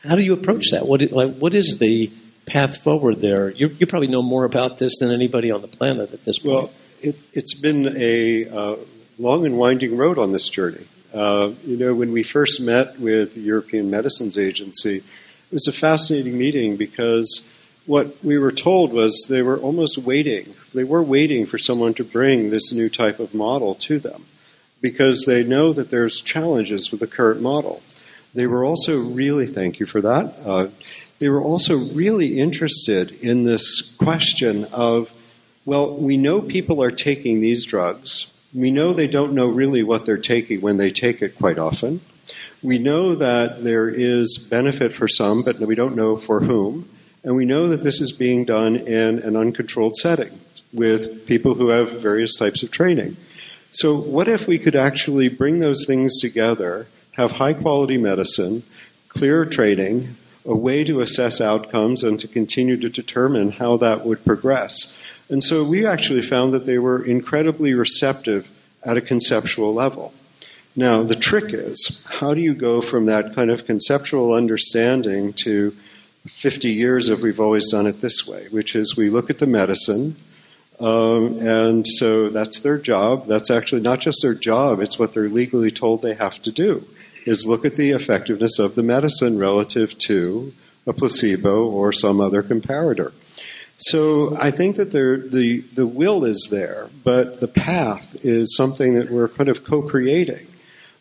[0.03, 0.87] How do you approach that?
[0.87, 2.11] What like what is the
[2.47, 3.51] path forward there?
[3.51, 6.55] You, you, probably know more about this than anybody on the planet at this point.
[6.55, 8.77] Well, it, has been a uh,
[9.19, 10.87] long and winding road on this journey.
[11.13, 15.05] Uh, you know, when we first met with the European Medicines Agency, it
[15.53, 17.49] was a fascinating meeting because
[17.85, 20.55] what we were told was they were almost waiting.
[20.73, 24.27] They were waiting for someone to bring this new type of model to them
[24.81, 27.83] because they know that there's challenges with the current model.
[28.35, 30.35] They were also really, thank you for that.
[30.45, 30.69] Uh,
[31.23, 35.13] they were also really interested in this question of,
[35.65, 38.37] well, we know people are taking these drugs.
[38.53, 42.01] We know they don't know really what they're taking when they take it quite often.
[42.61, 46.91] We know that there is benefit for some, but we don't know for whom.
[47.23, 50.41] And we know that this is being done in an uncontrolled setting
[50.73, 53.17] with people who have various types of training.
[53.71, 58.65] So, what if we could actually bring those things together, have high quality medicine,
[59.09, 64.25] clear training, a way to assess outcomes, and to continue to determine how that would
[64.25, 65.01] progress?
[65.29, 68.49] And so, we actually found that they were incredibly receptive
[68.83, 70.13] at a conceptual level.
[70.75, 75.77] Now, the trick is how do you go from that kind of conceptual understanding to
[76.27, 79.47] 50 years of we've always done it this way, which is we look at the
[79.47, 80.17] medicine,
[80.81, 83.27] um, and so that's their job.
[83.27, 86.87] That's actually not just their job, it's what they're legally told they have to do,
[87.27, 90.53] is look at the effectiveness of the medicine relative to
[90.87, 93.13] a placebo or some other comparator.
[93.79, 98.95] So I think that there, the, the will is there, but the path is something
[98.95, 100.47] that we're kind of co creating.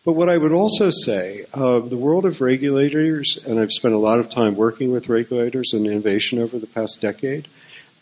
[0.04, 3.98] But what I would also say, uh, the world of regulators, and I've spent a
[3.98, 7.46] lot of time working with regulators and innovation over the past decade,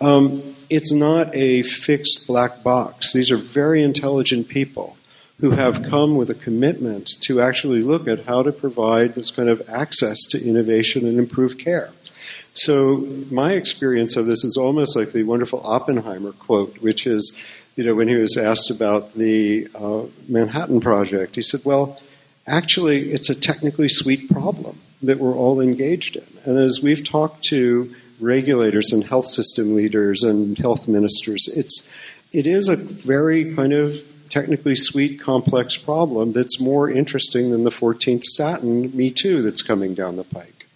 [0.00, 3.12] um, it's not a fixed black box.
[3.12, 4.96] These are very intelligent people
[5.40, 9.48] who have come with a commitment to actually look at how to provide this kind
[9.48, 11.90] of access to innovation and improved care.
[12.52, 17.38] So, my experience of this is almost like the wonderful Oppenheimer quote, which is
[17.76, 22.00] you know, when he was asked about the uh, Manhattan Project, he said, well,
[22.46, 26.26] actually, it's a technically sweet problem that we're all engaged in.
[26.44, 31.88] And as we've talked to regulators and health system leaders and health ministers, it's,
[32.32, 33.96] it is a very kind of
[34.30, 39.94] technically sweet, complex problem that's more interesting than the 14th statin, Me Too, that's coming
[39.94, 40.66] down the pike.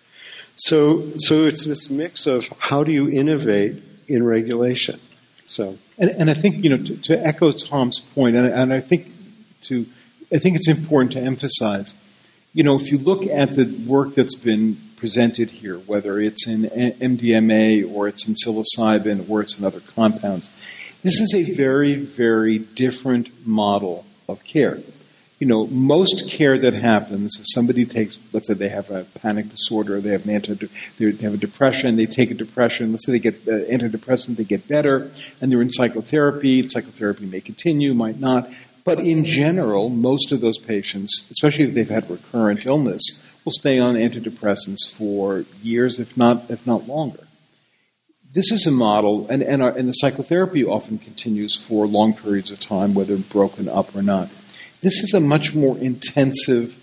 [0.56, 5.00] So, so it's this mix of how do you innovate in regulation.
[5.46, 8.80] So, and, and I think you know to, to echo Tom's point, and, and I
[8.80, 9.10] think
[9.62, 9.86] to
[10.32, 11.94] I think it's important to emphasize,
[12.52, 16.62] you know, if you look at the work that's been presented here, whether it's in
[16.62, 20.50] MDMA or it's in psilocybin or it's in other compounds,
[21.04, 24.80] this is a very, very different model of care
[25.44, 30.00] you know, most care that happens, somebody takes, let's say they have a panic disorder,
[30.00, 30.54] they have an anti,
[30.98, 34.44] they have a depression, they take a depression, let's say they get uh, antidepressant, they
[34.44, 36.66] get better, and they're in psychotherapy.
[36.68, 38.48] Psychotherapy may continue, might not.
[38.84, 43.78] But in general, most of those patients, especially if they've had recurrent illness, will stay
[43.78, 47.23] on antidepressants for years, if not, if not longer.
[48.34, 52.50] This is a model, and, and, our, and the psychotherapy often continues for long periods
[52.50, 54.28] of time, whether broken up or not.
[54.80, 56.76] This is a much more intensive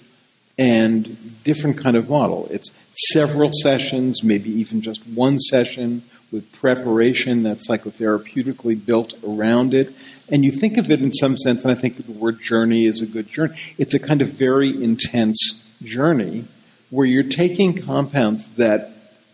[0.57, 2.47] and different kind of model.
[2.51, 2.71] It's
[3.11, 9.93] several sessions, maybe even just one session with preparation that's psychotherapeutically built around it.
[10.29, 13.01] And you think of it in some sense, and I think the word journey is
[13.01, 13.59] a good journey.
[13.77, 16.45] It's a kind of very intense journey
[16.89, 18.91] where you're taking compounds that,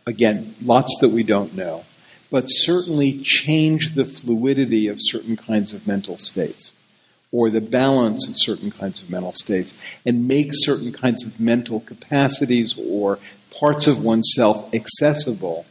[0.07, 1.83] again, lots that we don't know,
[2.29, 6.73] but certainly change the fluidity of certain kinds of mental states
[7.31, 9.73] or the balance of certain kinds of mental states
[10.05, 13.19] and make certain kinds of mental capacities or
[13.59, 15.65] parts of oneself accessible.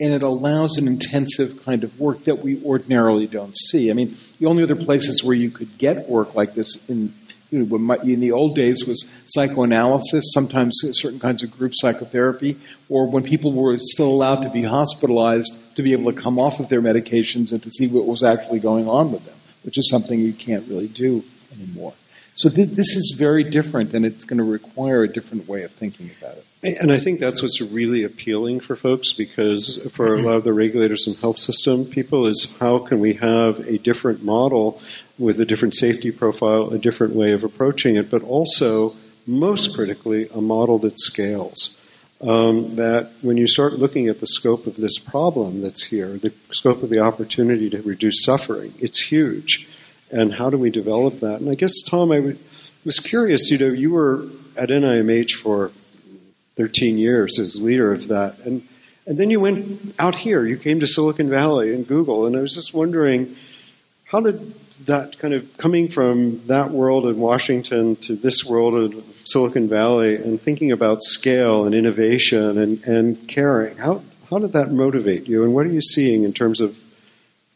[0.00, 3.90] And it allows an intensive kind of work that we ordinarily don't see.
[3.90, 7.12] I mean, the only other places where you could get work like this in
[7.52, 13.08] you know, in the old days was psychoanalysis, sometimes certain kinds of group psychotherapy, or
[13.08, 16.68] when people were still allowed to be hospitalized to be able to come off of
[16.68, 20.20] their medications and to see what was actually going on with them which is something
[20.20, 21.94] you can't really do anymore.
[22.34, 25.70] So th- this is very different, and it's going to require a different way of
[25.72, 26.46] thinking about it.
[26.80, 30.52] And I think that's what's really appealing for folks because for a lot of the
[30.52, 34.80] regulators and health system people is how can we have a different model
[35.22, 40.28] with a different safety profile, a different way of approaching it, but also, most critically,
[40.34, 41.78] a model that scales.
[42.20, 46.32] Um, that when you start looking at the scope of this problem that's here, the
[46.52, 49.68] scope of the opportunity to reduce suffering, it's huge.
[50.10, 51.40] And how do we develop that?
[51.40, 52.36] And I guess, Tom, I
[52.84, 55.72] was curious, you know, you were at NIMH for
[56.56, 58.38] 13 years as leader of that.
[58.40, 58.66] And,
[59.06, 62.26] and then you went out here, you came to Silicon Valley and Google.
[62.26, 63.34] And I was just wondering,
[64.04, 64.54] how did
[64.86, 70.16] that kind of coming from that world in Washington to this world of Silicon Valley
[70.16, 75.44] and thinking about scale and innovation and, and caring, how, how did that motivate you?
[75.44, 76.78] And what are you seeing in terms of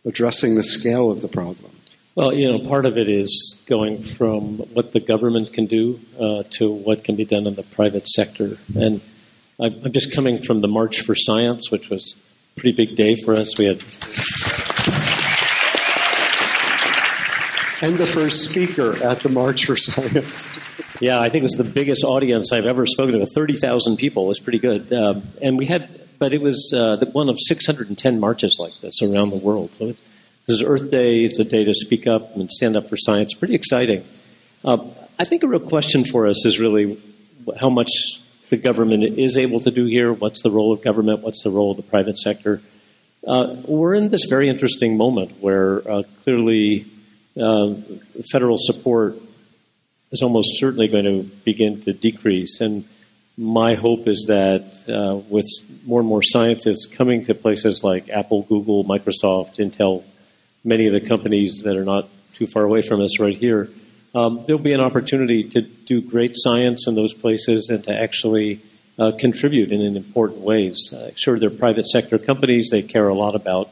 [0.05, 1.73] addressing the scale of the problem?
[2.15, 6.45] Well, you know, part of it is going from what the government can do uh,
[6.53, 8.57] to what can be done in the private sector.
[8.75, 9.03] And
[9.61, 12.17] I'm just coming from the March for Science, which was
[12.57, 13.59] a pretty big day for us.
[13.59, 13.83] We had.
[17.83, 20.59] And the first speaker at the March for Science.
[21.01, 23.27] yeah, I think it was the biggest audience I've ever spoken to.
[23.27, 24.93] 30,000 people it was pretty good.
[24.93, 29.31] Um, and we had, but it was uh, one of 610 marches like this around
[29.31, 29.75] the world.
[29.75, 30.03] So it's
[30.47, 31.25] this is Earth Day.
[31.25, 33.35] It's a day to speak up and stand up for science.
[33.35, 34.05] Pretty exciting.
[34.65, 34.79] Uh,
[35.19, 37.03] I think a real question for us is really
[37.59, 37.91] how much
[38.49, 40.13] the government is able to do here.
[40.13, 41.21] What's the role of government?
[41.21, 42.63] What's the role of the private sector?
[43.27, 46.87] Uh, we're in this very interesting moment where uh, clearly
[47.41, 47.75] uh,
[48.31, 49.17] federal support
[50.13, 52.61] is almost certainly going to begin to decrease.
[52.61, 52.85] And
[53.37, 55.47] my hope is that uh, with
[55.85, 60.05] more and more scientists coming to places like Apple, Google, Microsoft, Intel,
[60.65, 63.69] many of the companies that are not too far away from us right here,
[64.15, 68.61] um, there'll be an opportunity to do great science in those places and to actually
[68.99, 70.91] uh, contribute in, in important ways.
[70.93, 72.69] Uh, sure, they're private sector companies.
[72.71, 73.71] They care a lot about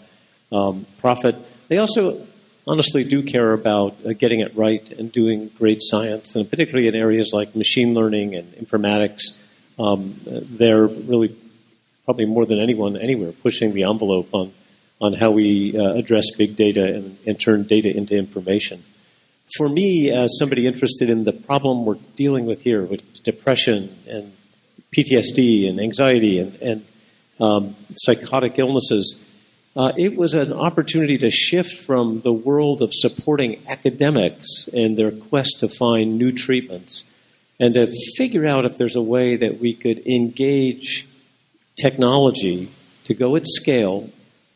[0.52, 1.36] um, profit.
[1.68, 2.26] They also
[2.66, 6.94] honestly do care about uh, getting it right and doing great science, and particularly in
[6.94, 9.22] areas like machine learning and informatics.
[9.78, 11.36] Um, they're really
[12.04, 14.52] probably more than anyone anywhere pushing the envelope on
[15.00, 18.84] on how we uh, address big data and, and, turn data into information.
[19.56, 24.32] For me, as somebody interested in the problem we're dealing with here, with depression and
[24.96, 26.86] PTSD and anxiety and, and
[27.40, 29.22] um, psychotic illnesses,
[29.76, 35.10] uh, it was an opportunity to shift from the world of supporting academics and their
[35.10, 37.04] quest to find new treatments
[37.58, 41.06] and to figure out if there's a way that we could engage
[41.76, 42.68] technology
[43.04, 44.10] to go at scale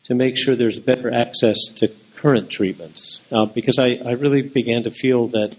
[0.05, 3.21] to make sure there's better access to current treatments.
[3.31, 5.55] Uh, because I, I really began to feel that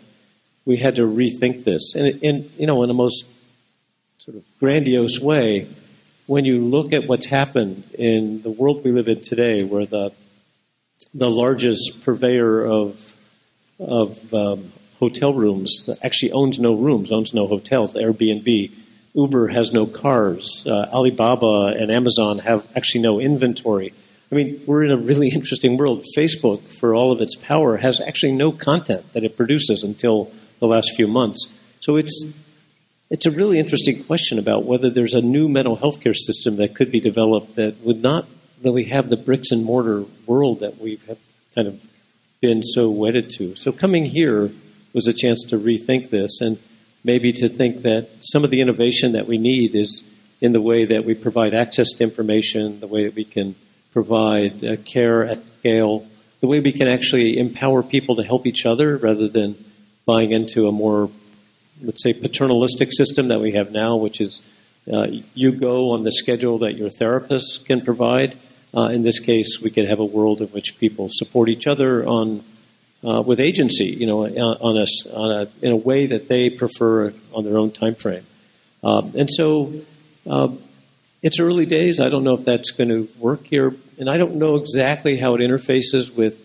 [0.65, 1.95] we had to rethink this.
[1.95, 3.25] And, and, you know, in the most
[4.19, 5.69] sort of grandiose way,
[6.31, 10.13] when you look at what's happened in the world we live in today, where the,
[11.13, 13.17] the largest purveyor of,
[13.81, 18.71] of um, hotel rooms actually owns no rooms, owns no hotels, Airbnb,
[19.13, 23.93] Uber has no cars, uh, Alibaba and Amazon have actually no inventory.
[24.31, 26.07] I mean, we're in a really interesting world.
[26.17, 30.69] Facebook, for all of its power, has actually no content that it produces until the
[30.69, 31.49] last few months.
[31.81, 32.25] So it's
[33.11, 36.75] it's a really interesting question about whether there's a new mental health care system that
[36.75, 38.27] could be developed that would not
[38.63, 41.05] really have the bricks and mortar world that we've
[41.55, 41.81] kind of
[42.41, 43.57] been so wedded to.
[43.57, 44.53] So coming here
[44.93, 46.59] was a chance to rethink this and
[47.03, 50.05] maybe to think that some of the innovation that we need is
[50.41, 53.55] in the way that we provide access to information, the way that we can
[53.93, 56.07] provide uh, care at scale,
[56.41, 59.57] the way we can actually empower people to help each other rather than
[60.07, 61.11] buying into a more,
[61.83, 64.41] let's say, paternalistic system that we have now, which is
[64.93, 68.37] uh, you go on the schedule that your therapist can provide.
[68.75, 72.07] Uh, in this case, we could have a world in which people support each other
[72.07, 72.43] on
[73.03, 77.13] uh, with agency, you know, on a, on a in a way that they prefer
[77.33, 78.25] on their own time frame.
[78.83, 79.73] Um, and so,
[80.29, 80.49] uh,
[81.23, 82.01] it's early days.
[82.01, 85.35] I don't know if that's going to work here, and I don't know exactly how
[85.35, 86.39] it interfaces with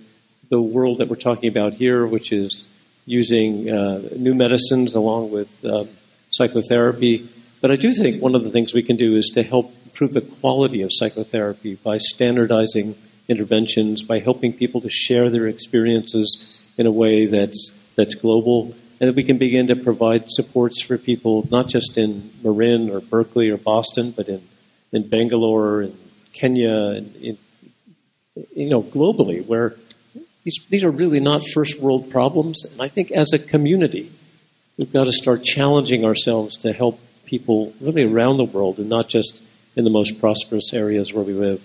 [0.50, 2.68] the world that we're talking about here, which is
[3.06, 5.88] using uh, new medicines along with um,
[6.30, 7.28] psychotherapy.
[7.62, 10.14] But I do think one of the things we can do is to help improve
[10.14, 12.95] the quality of psychotherapy by standardizing
[13.28, 19.08] interventions, by helping people to share their experiences in a way that's that's global, and
[19.08, 23.49] that we can begin to provide supports for people not just in Marin or Berkeley
[23.49, 24.41] or Boston, but in
[24.91, 25.97] in Bangalore and
[26.34, 27.38] Kenya and in,
[28.53, 29.76] you know globally where
[30.46, 34.12] these these are really not first world problems and I think as a community
[34.78, 39.10] we've got to start challenging ourselves to help people really around the world and not
[39.10, 39.41] just
[39.76, 41.62] in the most prosperous areas where we live.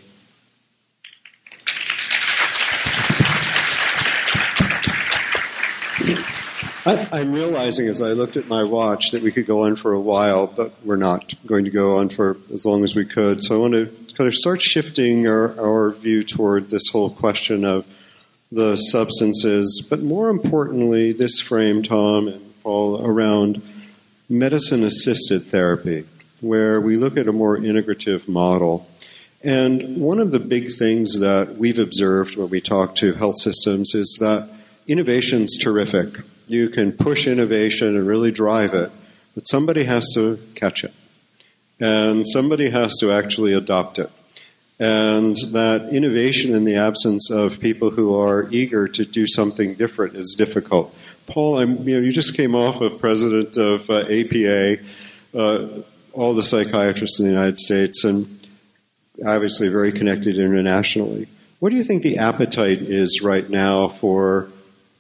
[6.87, 9.93] I, am realizing as I looked at my watch that we could go on for
[9.93, 13.45] a while, but we're not going to go on for as long as we could.
[13.45, 17.67] So I want to kind of start shifting our, our view toward this whole question
[17.67, 17.85] of
[18.53, 23.63] the substances, but more importantly, this frame, Tom and Paul, around
[24.29, 26.07] medicine assisted therapy,
[26.41, 28.89] where we look at a more integrative model.
[29.43, 33.95] And one of the big things that we've observed when we talk to health systems
[33.95, 34.49] is that
[34.87, 36.19] innovation's terrific
[36.51, 38.91] you can push innovation and really drive it,
[39.35, 40.93] but somebody has to catch it.
[41.79, 44.11] And somebody has to actually adopt it.
[44.81, 50.17] And that innovation in the absence of people who are eager to do something different
[50.17, 50.97] is difficult.
[51.27, 54.79] Paul, I'm, you know, you just came off of president of uh, APA,
[55.35, 55.83] uh,
[56.15, 58.27] all the psychiatrists in the United States, and
[59.25, 61.29] obviously very connected internationally.
[61.59, 64.49] What do you think the appetite is right now for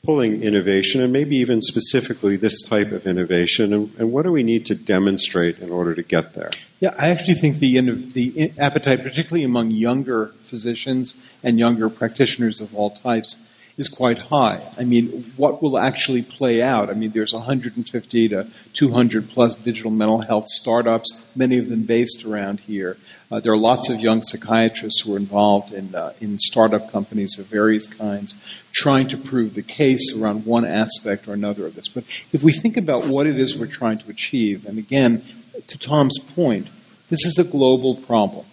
[0.02, 4.42] pulling innovation, and maybe even specifically this type of innovation, and, and what do we
[4.42, 6.50] need to demonstrate in order to get there?
[6.80, 12.74] Yeah, I actually think the the appetite, particularly among younger physicians and younger practitioners of
[12.74, 13.36] all types,
[13.80, 14.62] is quite high.
[14.78, 16.90] I mean, what will actually play out?
[16.90, 22.24] I mean, there's 150 to 200 plus digital mental health startups, many of them based
[22.24, 22.98] around here.
[23.30, 27.38] Uh, there are lots of young psychiatrists who are involved in uh, in startup companies
[27.38, 28.34] of various kinds,
[28.72, 31.88] trying to prove the case around one aspect or another of this.
[31.88, 35.24] But if we think about what it is we're trying to achieve, and again,
[35.68, 36.68] to Tom's point,
[37.08, 38.44] this is a global problem.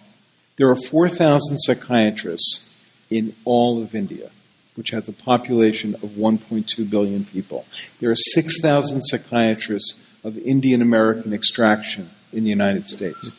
[0.56, 2.74] There are 4,000 psychiatrists
[3.10, 4.30] in all of India,
[4.78, 7.66] which has a population of 1.2 billion people.
[7.98, 13.34] There are 6,000 psychiatrists of Indian American extraction in the United States.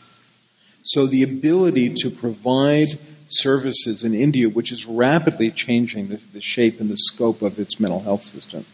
[0.82, 2.88] So the ability to provide
[3.28, 7.80] services in India, which is rapidly changing the, the shape and the scope of its
[7.80, 8.66] mental health system,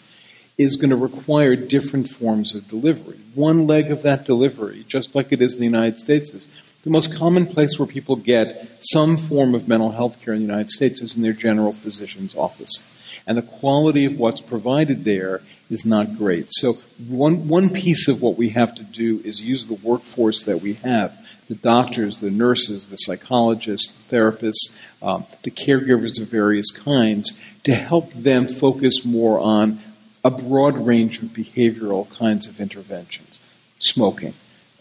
[0.58, 3.20] is going to require different forms of delivery.
[3.34, 6.48] One leg of that delivery, just like it is in the United States, is
[6.86, 10.46] the most common place where people get some form of mental health care in the
[10.46, 12.80] United States is in their general physician's office.
[13.26, 16.46] And the quality of what's provided there is not great.
[16.50, 16.74] So
[17.08, 20.74] one, one piece of what we have to do is use the workforce that we
[20.74, 21.18] have
[21.48, 24.72] the doctors, the nurses, the psychologists, the therapists,
[25.02, 29.80] um, the caregivers of various kinds to help them focus more on
[30.24, 33.40] a broad range of behavioral kinds of interventions
[33.80, 34.34] smoking,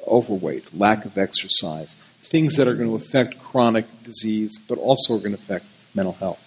[0.07, 5.19] overweight, lack of exercise, things that are going to affect chronic disease, but also are
[5.19, 6.41] going to affect mental health.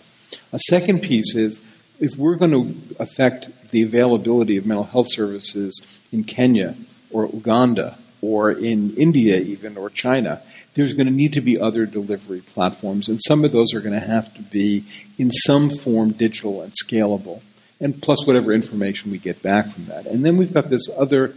[0.52, 1.60] A second piece is
[2.00, 6.74] if we're going to affect the availability of mental health services in Kenya
[7.10, 10.42] or Uganda or in India, even, or China,
[10.74, 13.98] there's going to need to be other delivery platforms, and some of those are going
[13.98, 14.84] to have to be
[15.18, 17.42] in some form digital and scalable
[17.80, 20.06] and plus whatever information we get back from that.
[20.06, 21.34] And then we've got this other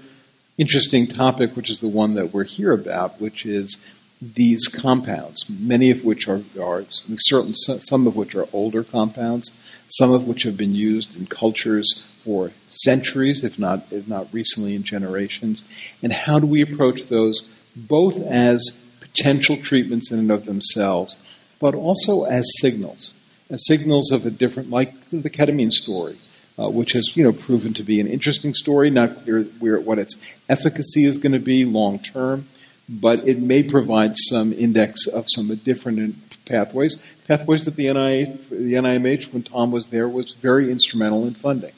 [0.62, 3.78] interesting topic, which is the one that we're here about, which is
[4.22, 6.86] these compounds, many of which are, are
[7.18, 9.52] certain, some of which are older compounds,
[9.88, 14.76] some of which have been used in cultures for centuries, if not if not recently
[14.76, 15.64] in generations.
[16.04, 21.18] And how do we approach those both as potential treatments in and of themselves,
[21.60, 23.16] but also as signals,
[23.50, 26.20] as signals of a different, like the ketamine story,
[26.60, 28.90] uh, which has you know proven to be an interesting story.
[28.90, 30.16] Not clear where, what its
[30.50, 32.48] efficacy is going to be long term,
[32.90, 37.02] but it may provide some index of some different pathways.
[37.28, 41.74] Pathways that the NIH, the NIMH, when Tom was there, was very instrumental in funding.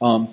[0.00, 0.28] Um,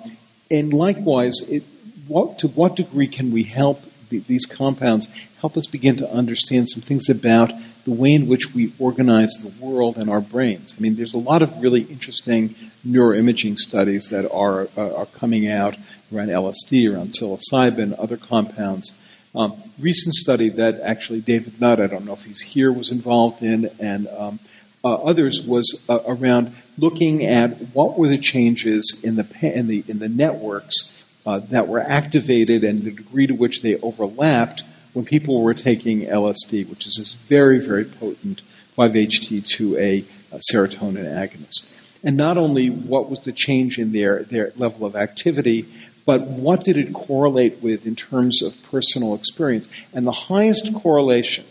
[0.50, 1.64] and likewise, it,
[2.06, 5.08] what, to what degree can we help the, these compounds
[5.40, 7.52] help us begin to understand some things about
[7.84, 10.74] the way in which we organize the world and our brains.
[10.76, 12.54] I mean, there's a lot of really interesting
[12.86, 15.76] neuroimaging studies that are, uh, are coming out
[16.12, 18.94] around LSD, around psilocybin, other compounds.
[19.34, 23.42] Um, recent study that actually David Nutt, I don't know if he's here, was involved
[23.42, 24.40] in, and um,
[24.84, 29.84] uh, others was uh, around looking at what were the changes in the in the
[29.86, 34.62] in the networks uh, that were activated and the degree to which they overlapped
[34.92, 38.42] when people were taking LSD, which is this very, very potent
[38.76, 41.68] 5-HT2A uh, serotonin agonist.
[42.02, 45.66] And not only what was the change in their, their level of activity,
[46.06, 49.68] but what did it correlate with in terms of personal experience?
[49.92, 51.44] And the highest correlation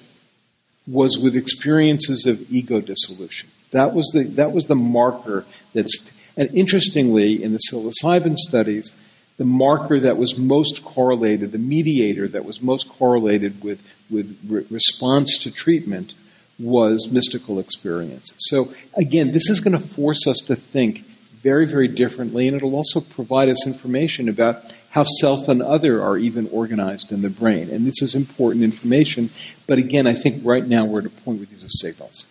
[0.88, 3.50] was with experiences of ego dissolution.
[3.72, 8.94] That was the, that was the marker that's, and interestingly, in the psilocybin studies,
[9.40, 13.82] the marker that was most correlated, the mediator that was most correlated with,
[14.12, 16.14] with re- response to treatment
[16.60, 18.34] was mystical experience.
[18.38, 21.06] So again, this is going to force us to think
[21.42, 26.18] very, very differently, and it'll also provide us information about how self and other are
[26.18, 27.70] even organized in the brain.
[27.70, 29.30] And this is important information,
[29.68, 32.28] but again, I think right now we're at a point where these are signals.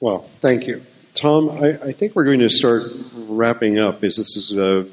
[0.00, 0.82] Well, thank you.
[1.14, 4.88] Tom, I, I think we're going to start wrapping up, as this is a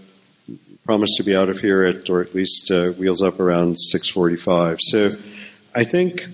[0.86, 4.80] promised to be out of here at, or at least uh, wheels up around 6:45.
[4.82, 5.12] So,
[5.76, 6.28] I think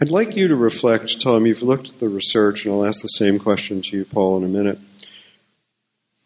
[0.00, 1.46] I'd like you to reflect, Tom.
[1.46, 4.44] You've looked at the research, and I'll ask the same question to you, Paul, in
[4.44, 4.78] a minute.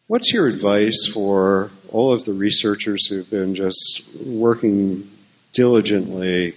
[0.07, 5.09] What's your advice for all of the researchers who've been just working
[5.53, 6.55] diligently,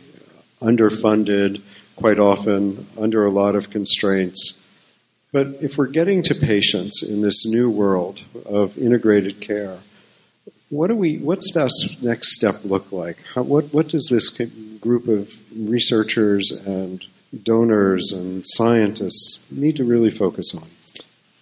[0.61, 1.61] underfunded,
[1.95, 4.59] quite often under a lot of constraints.
[5.31, 9.79] But if we're getting to patients in this new world of integrated care,
[10.73, 11.17] what do we?
[11.17, 11.71] What's that
[12.01, 13.17] next step look like?
[13.35, 14.29] How, what what does this
[14.79, 17.05] group of researchers and
[17.43, 20.67] donors and scientists need to really focus on?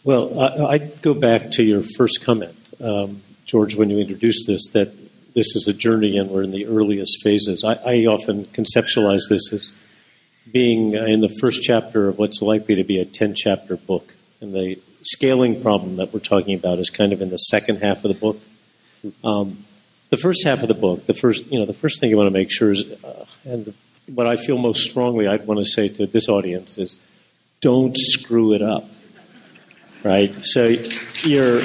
[0.03, 4.67] Well, I, I go back to your first comment, um, George, when you introduced this,
[4.73, 4.91] that
[5.34, 7.63] this is a journey and we're in the earliest phases.
[7.63, 9.71] I, I often conceptualize this as
[10.51, 14.13] being in the first chapter of what's likely to be a 10 chapter book.
[14.41, 18.03] And the scaling problem that we're talking about is kind of in the second half
[18.03, 18.41] of the book.
[19.24, 19.66] Um,
[20.10, 22.28] the first half of the book, the first, you know, the first thing you want
[22.28, 23.74] to make sure is, uh, and the,
[24.14, 26.97] what I feel most strongly I'd want to say to this audience is,
[27.62, 28.86] don't screw it up.
[30.04, 30.34] Right?
[30.43, 30.66] So
[31.24, 31.62] you're.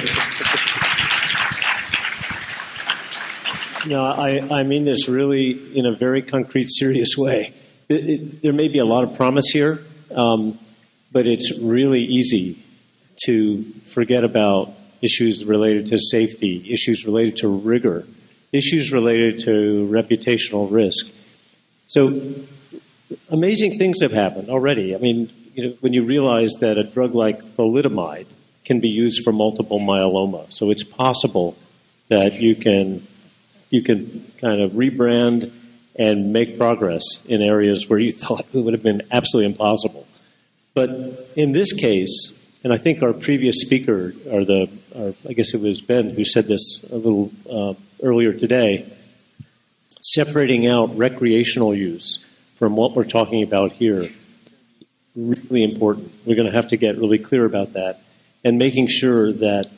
[3.87, 7.53] No, I, I mean this really in a very concrete, serious way.
[7.89, 9.79] It, it, there may be a lot of promise here,
[10.13, 10.59] um,
[11.11, 12.63] but it's really easy
[13.25, 13.63] to
[13.93, 18.05] forget about issues related to safety, issues related to rigor,
[18.51, 21.07] issues related to reputational risk.
[21.87, 22.21] So,
[23.29, 24.95] amazing things have happened already.
[24.95, 28.27] I mean, you know, when you realize that a drug like thalidomide
[28.65, 31.57] can be used for multiple myeloma, so it's possible
[32.09, 33.05] that you can
[33.69, 35.51] you can kind of rebrand
[35.95, 40.07] and make progress in areas where you thought it would have been absolutely impossible.
[40.73, 42.31] But in this case,
[42.67, 46.25] and I think our previous speaker, or the, or I guess it was Ben who
[46.25, 48.91] said this a little uh, earlier today,
[50.01, 52.19] separating out recreational use
[52.57, 54.09] from what we're talking about here,
[55.15, 56.11] really important.
[56.25, 58.01] We're going to have to get really clear about that,
[58.43, 59.69] and making sure that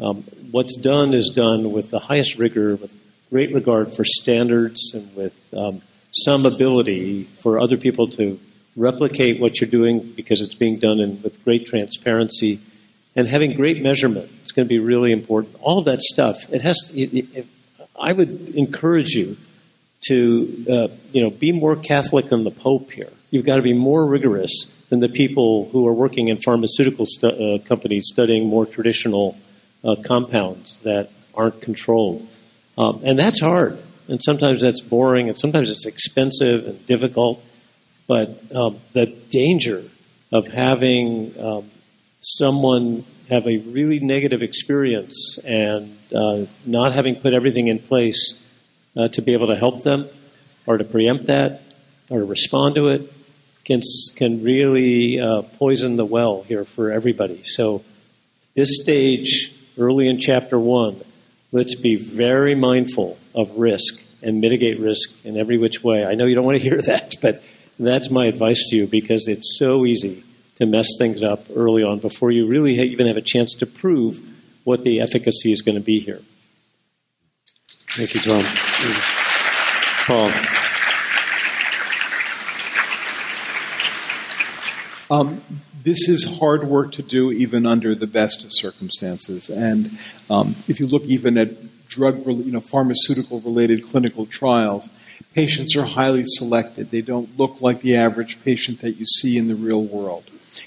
[0.00, 2.90] um, what's done is done with the highest rigor, with
[3.28, 8.40] great regard for standards, and with um, some ability for other people to
[8.80, 12.60] replicate what you're doing because it's being done in, with great transparency
[13.14, 14.30] and having great measurement.
[14.42, 15.54] It's going to be really important.
[15.60, 16.50] All of that stuff.
[16.52, 16.78] It has.
[16.88, 17.46] To, it, it,
[17.98, 19.36] I would encourage you
[20.08, 23.10] to uh, you know be more Catholic than the Pope here.
[23.30, 27.28] You've got to be more rigorous than the people who are working in pharmaceutical stu-
[27.28, 29.38] uh, companies studying more traditional
[29.84, 32.26] uh, compounds that aren't controlled,
[32.78, 33.78] um, and that's hard.
[34.08, 37.44] And sometimes that's boring, and sometimes it's expensive and difficult.
[38.10, 39.84] But um, the danger
[40.32, 41.70] of having um,
[42.18, 48.34] someone have a really negative experience and uh, not having put everything in place
[48.96, 50.08] uh, to be able to help them
[50.66, 51.62] or to preempt that
[52.10, 53.12] or to respond to it
[53.64, 53.80] can,
[54.16, 57.44] can really uh, poison the well here for everybody.
[57.44, 57.84] So,
[58.56, 61.00] this stage, early in chapter one,
[61.52, 66.04] let's be very mindful of risk and mitigate risk in every which way.
[66.04, 67.44] I know you don't want to hear that, but
[67.86, 70.24] that's my advice to you because it's so easy
[70.56, 74.20] to mess things up early on before you really even have a chance to prove
[74.64, 76.20] what the efficacy is going to be here.
[77.92, 78.44] Thank you, Tom.
[80.06, 80.30] Paul.
[85.10, 85.42] Um,
[85.82, 89.50] this is hard work to do even under the best of circumstances.
[89.50, 94.88] And um, if you look even at drug, you know, pharmaceutical related clinical trials,
[95.34, 96.90] patients are highly selected.
[96.90, 100.24] They don't look like the average patient that you see in the real world.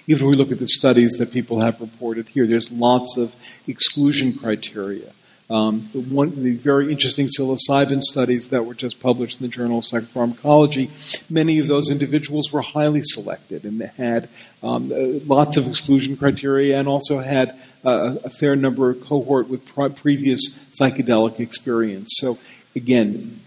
[0.08, 3.36] Even when we look at the studies that people have reported here, there's lots of
[3.68, 5.12] exclusion criteria.
[5.50, 9.80] Um, the, one, the very interesting psilocybin studies that were just published in the Journal
[9.80, 10.90] of Psychopharmacology,
[11.30, 14.30] many of those individuals were highly selected and they had
[14.64, 19.50] um, uh, lots of exclusion criteria and also had uh, a fair number of cohort
[19.50, 22.14] with previous psychedelic experience.
[22.16, 22.40] So
[22.76, 23.40] again,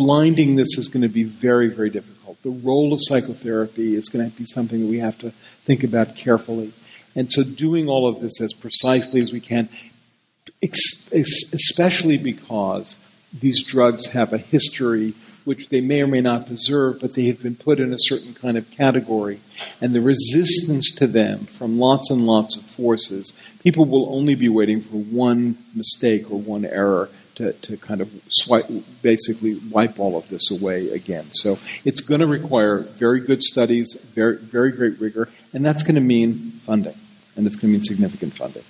[0.00, 2.42] blinding this is going to be very, very difficult.
[2.42, 5.30] The role of psychotherapy is going to be something that we have to
[5.64, 6.72] think about carefully.
[7.14, 9.68] And so, doing all of this as precisely as we can,
[10.62, 12.96] especially because
[13.38, 15.12] these drugs have a history
[15.44, 18.32] which they may or may not deserve, but they have been put in a certain
[18.32, 19.40] kind of category.
[19.82, 24.48] And the resistance to them from lots and lots of forces, people will only be
[24.48, 27.10] waiting for one mistake or one error
[27.40, 28.66] to, to kind of swipe,
[29.02, 31.26] basically wipe all of this away again.
[31.32, 35.94] So it's going to require very good studies, very, very great rigor, and that's going
[35.94, 36.96] to mean funding,
[37.36, 38.64] and it's going to mean significant funding.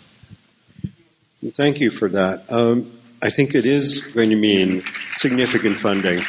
[1.53, 2.51] Thank you for that.
[2.53, 2.93] Um,
[3.23, 6.25] I think it is going to mean significant funding.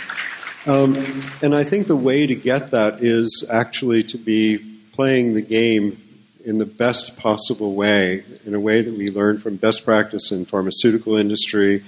[0.66, 0.96] Um,
[1.42, 4.58] and I think the way to get that is actually to be
[4.94, 5.98] playing the game
[6.44, 10.46] in the best possible way, in a way that we learn from best practice in
[10.46, 11.84] pharmaceutical industry,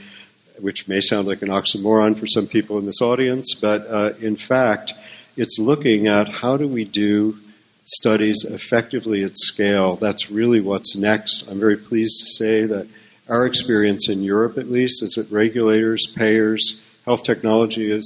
[0.64, 4.38] which may sound like an oxymoron for some people in this audience, but uh, in
[4.38, 4.93] fact,
[5.36, 7.38] it's looking at how do we do
[7.84, 9.97] studies effectively at scale.
[9.97, 11.45] That's really what's next.
[11.49, 12.88] I'm very pleased to say that
[13.28, 17.99] our experience in Europe, at least, is that regulators, payers, health technology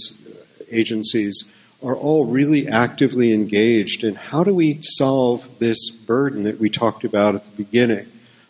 [0.72, 1.52] agencies
[1.84, 7.04] are all really actively engaged in how do we solve this burden that we talked
[7.04, 8.08] about at the beginning.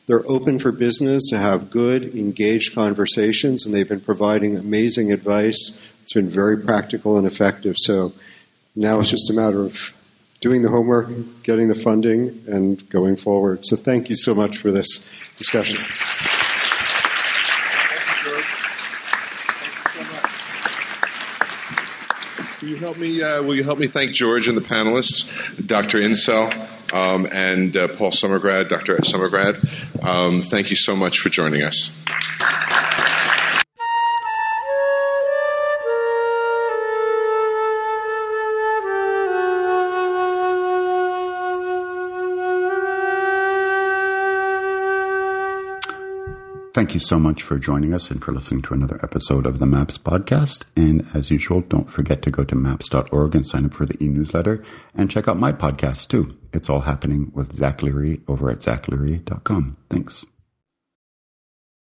[0.07, 5.81] They're open for business to have good, engaged conversations, and they've been providing amazing advice.
[6.01, 7.75] It's been very practical and effective.
[7.77, 8.13] So
[8.73, 9.91] now it's just a matter of
[10.39, 11.09] doing the homework,
[11.43, 13.65] getting the funding, and going forward.
[13.65, 15.05] So thank you so much for this
[15.35, 15.83] discussion.
[22.61, 23.21] Will you help me?
[23.21, 25.97] Uh, will you help me thank George and the panelists, Dr.
[25.97, 26.49] Insel
[26.93, 28.97] um, and uh, Paul Summergrad, Dr.
[28.97, 30.03] Summergrad.
[30.03, 31.91] Um, thank you so much for joining us.
[46.77, 49.65] Thank you so much for joining us and for listening to another episode of the
[49.65, 50.65] MAPS podcast.
[50.75, 54.63] And as usual, don't forget to go to maps.org and sign up for the e-newsletter
[54.93, 56.36] and check out my podcast too.
[56.57, 59.77] It's all happening with Zach Leary over at zachleary.com.
[59.91, 60.25] Thanks.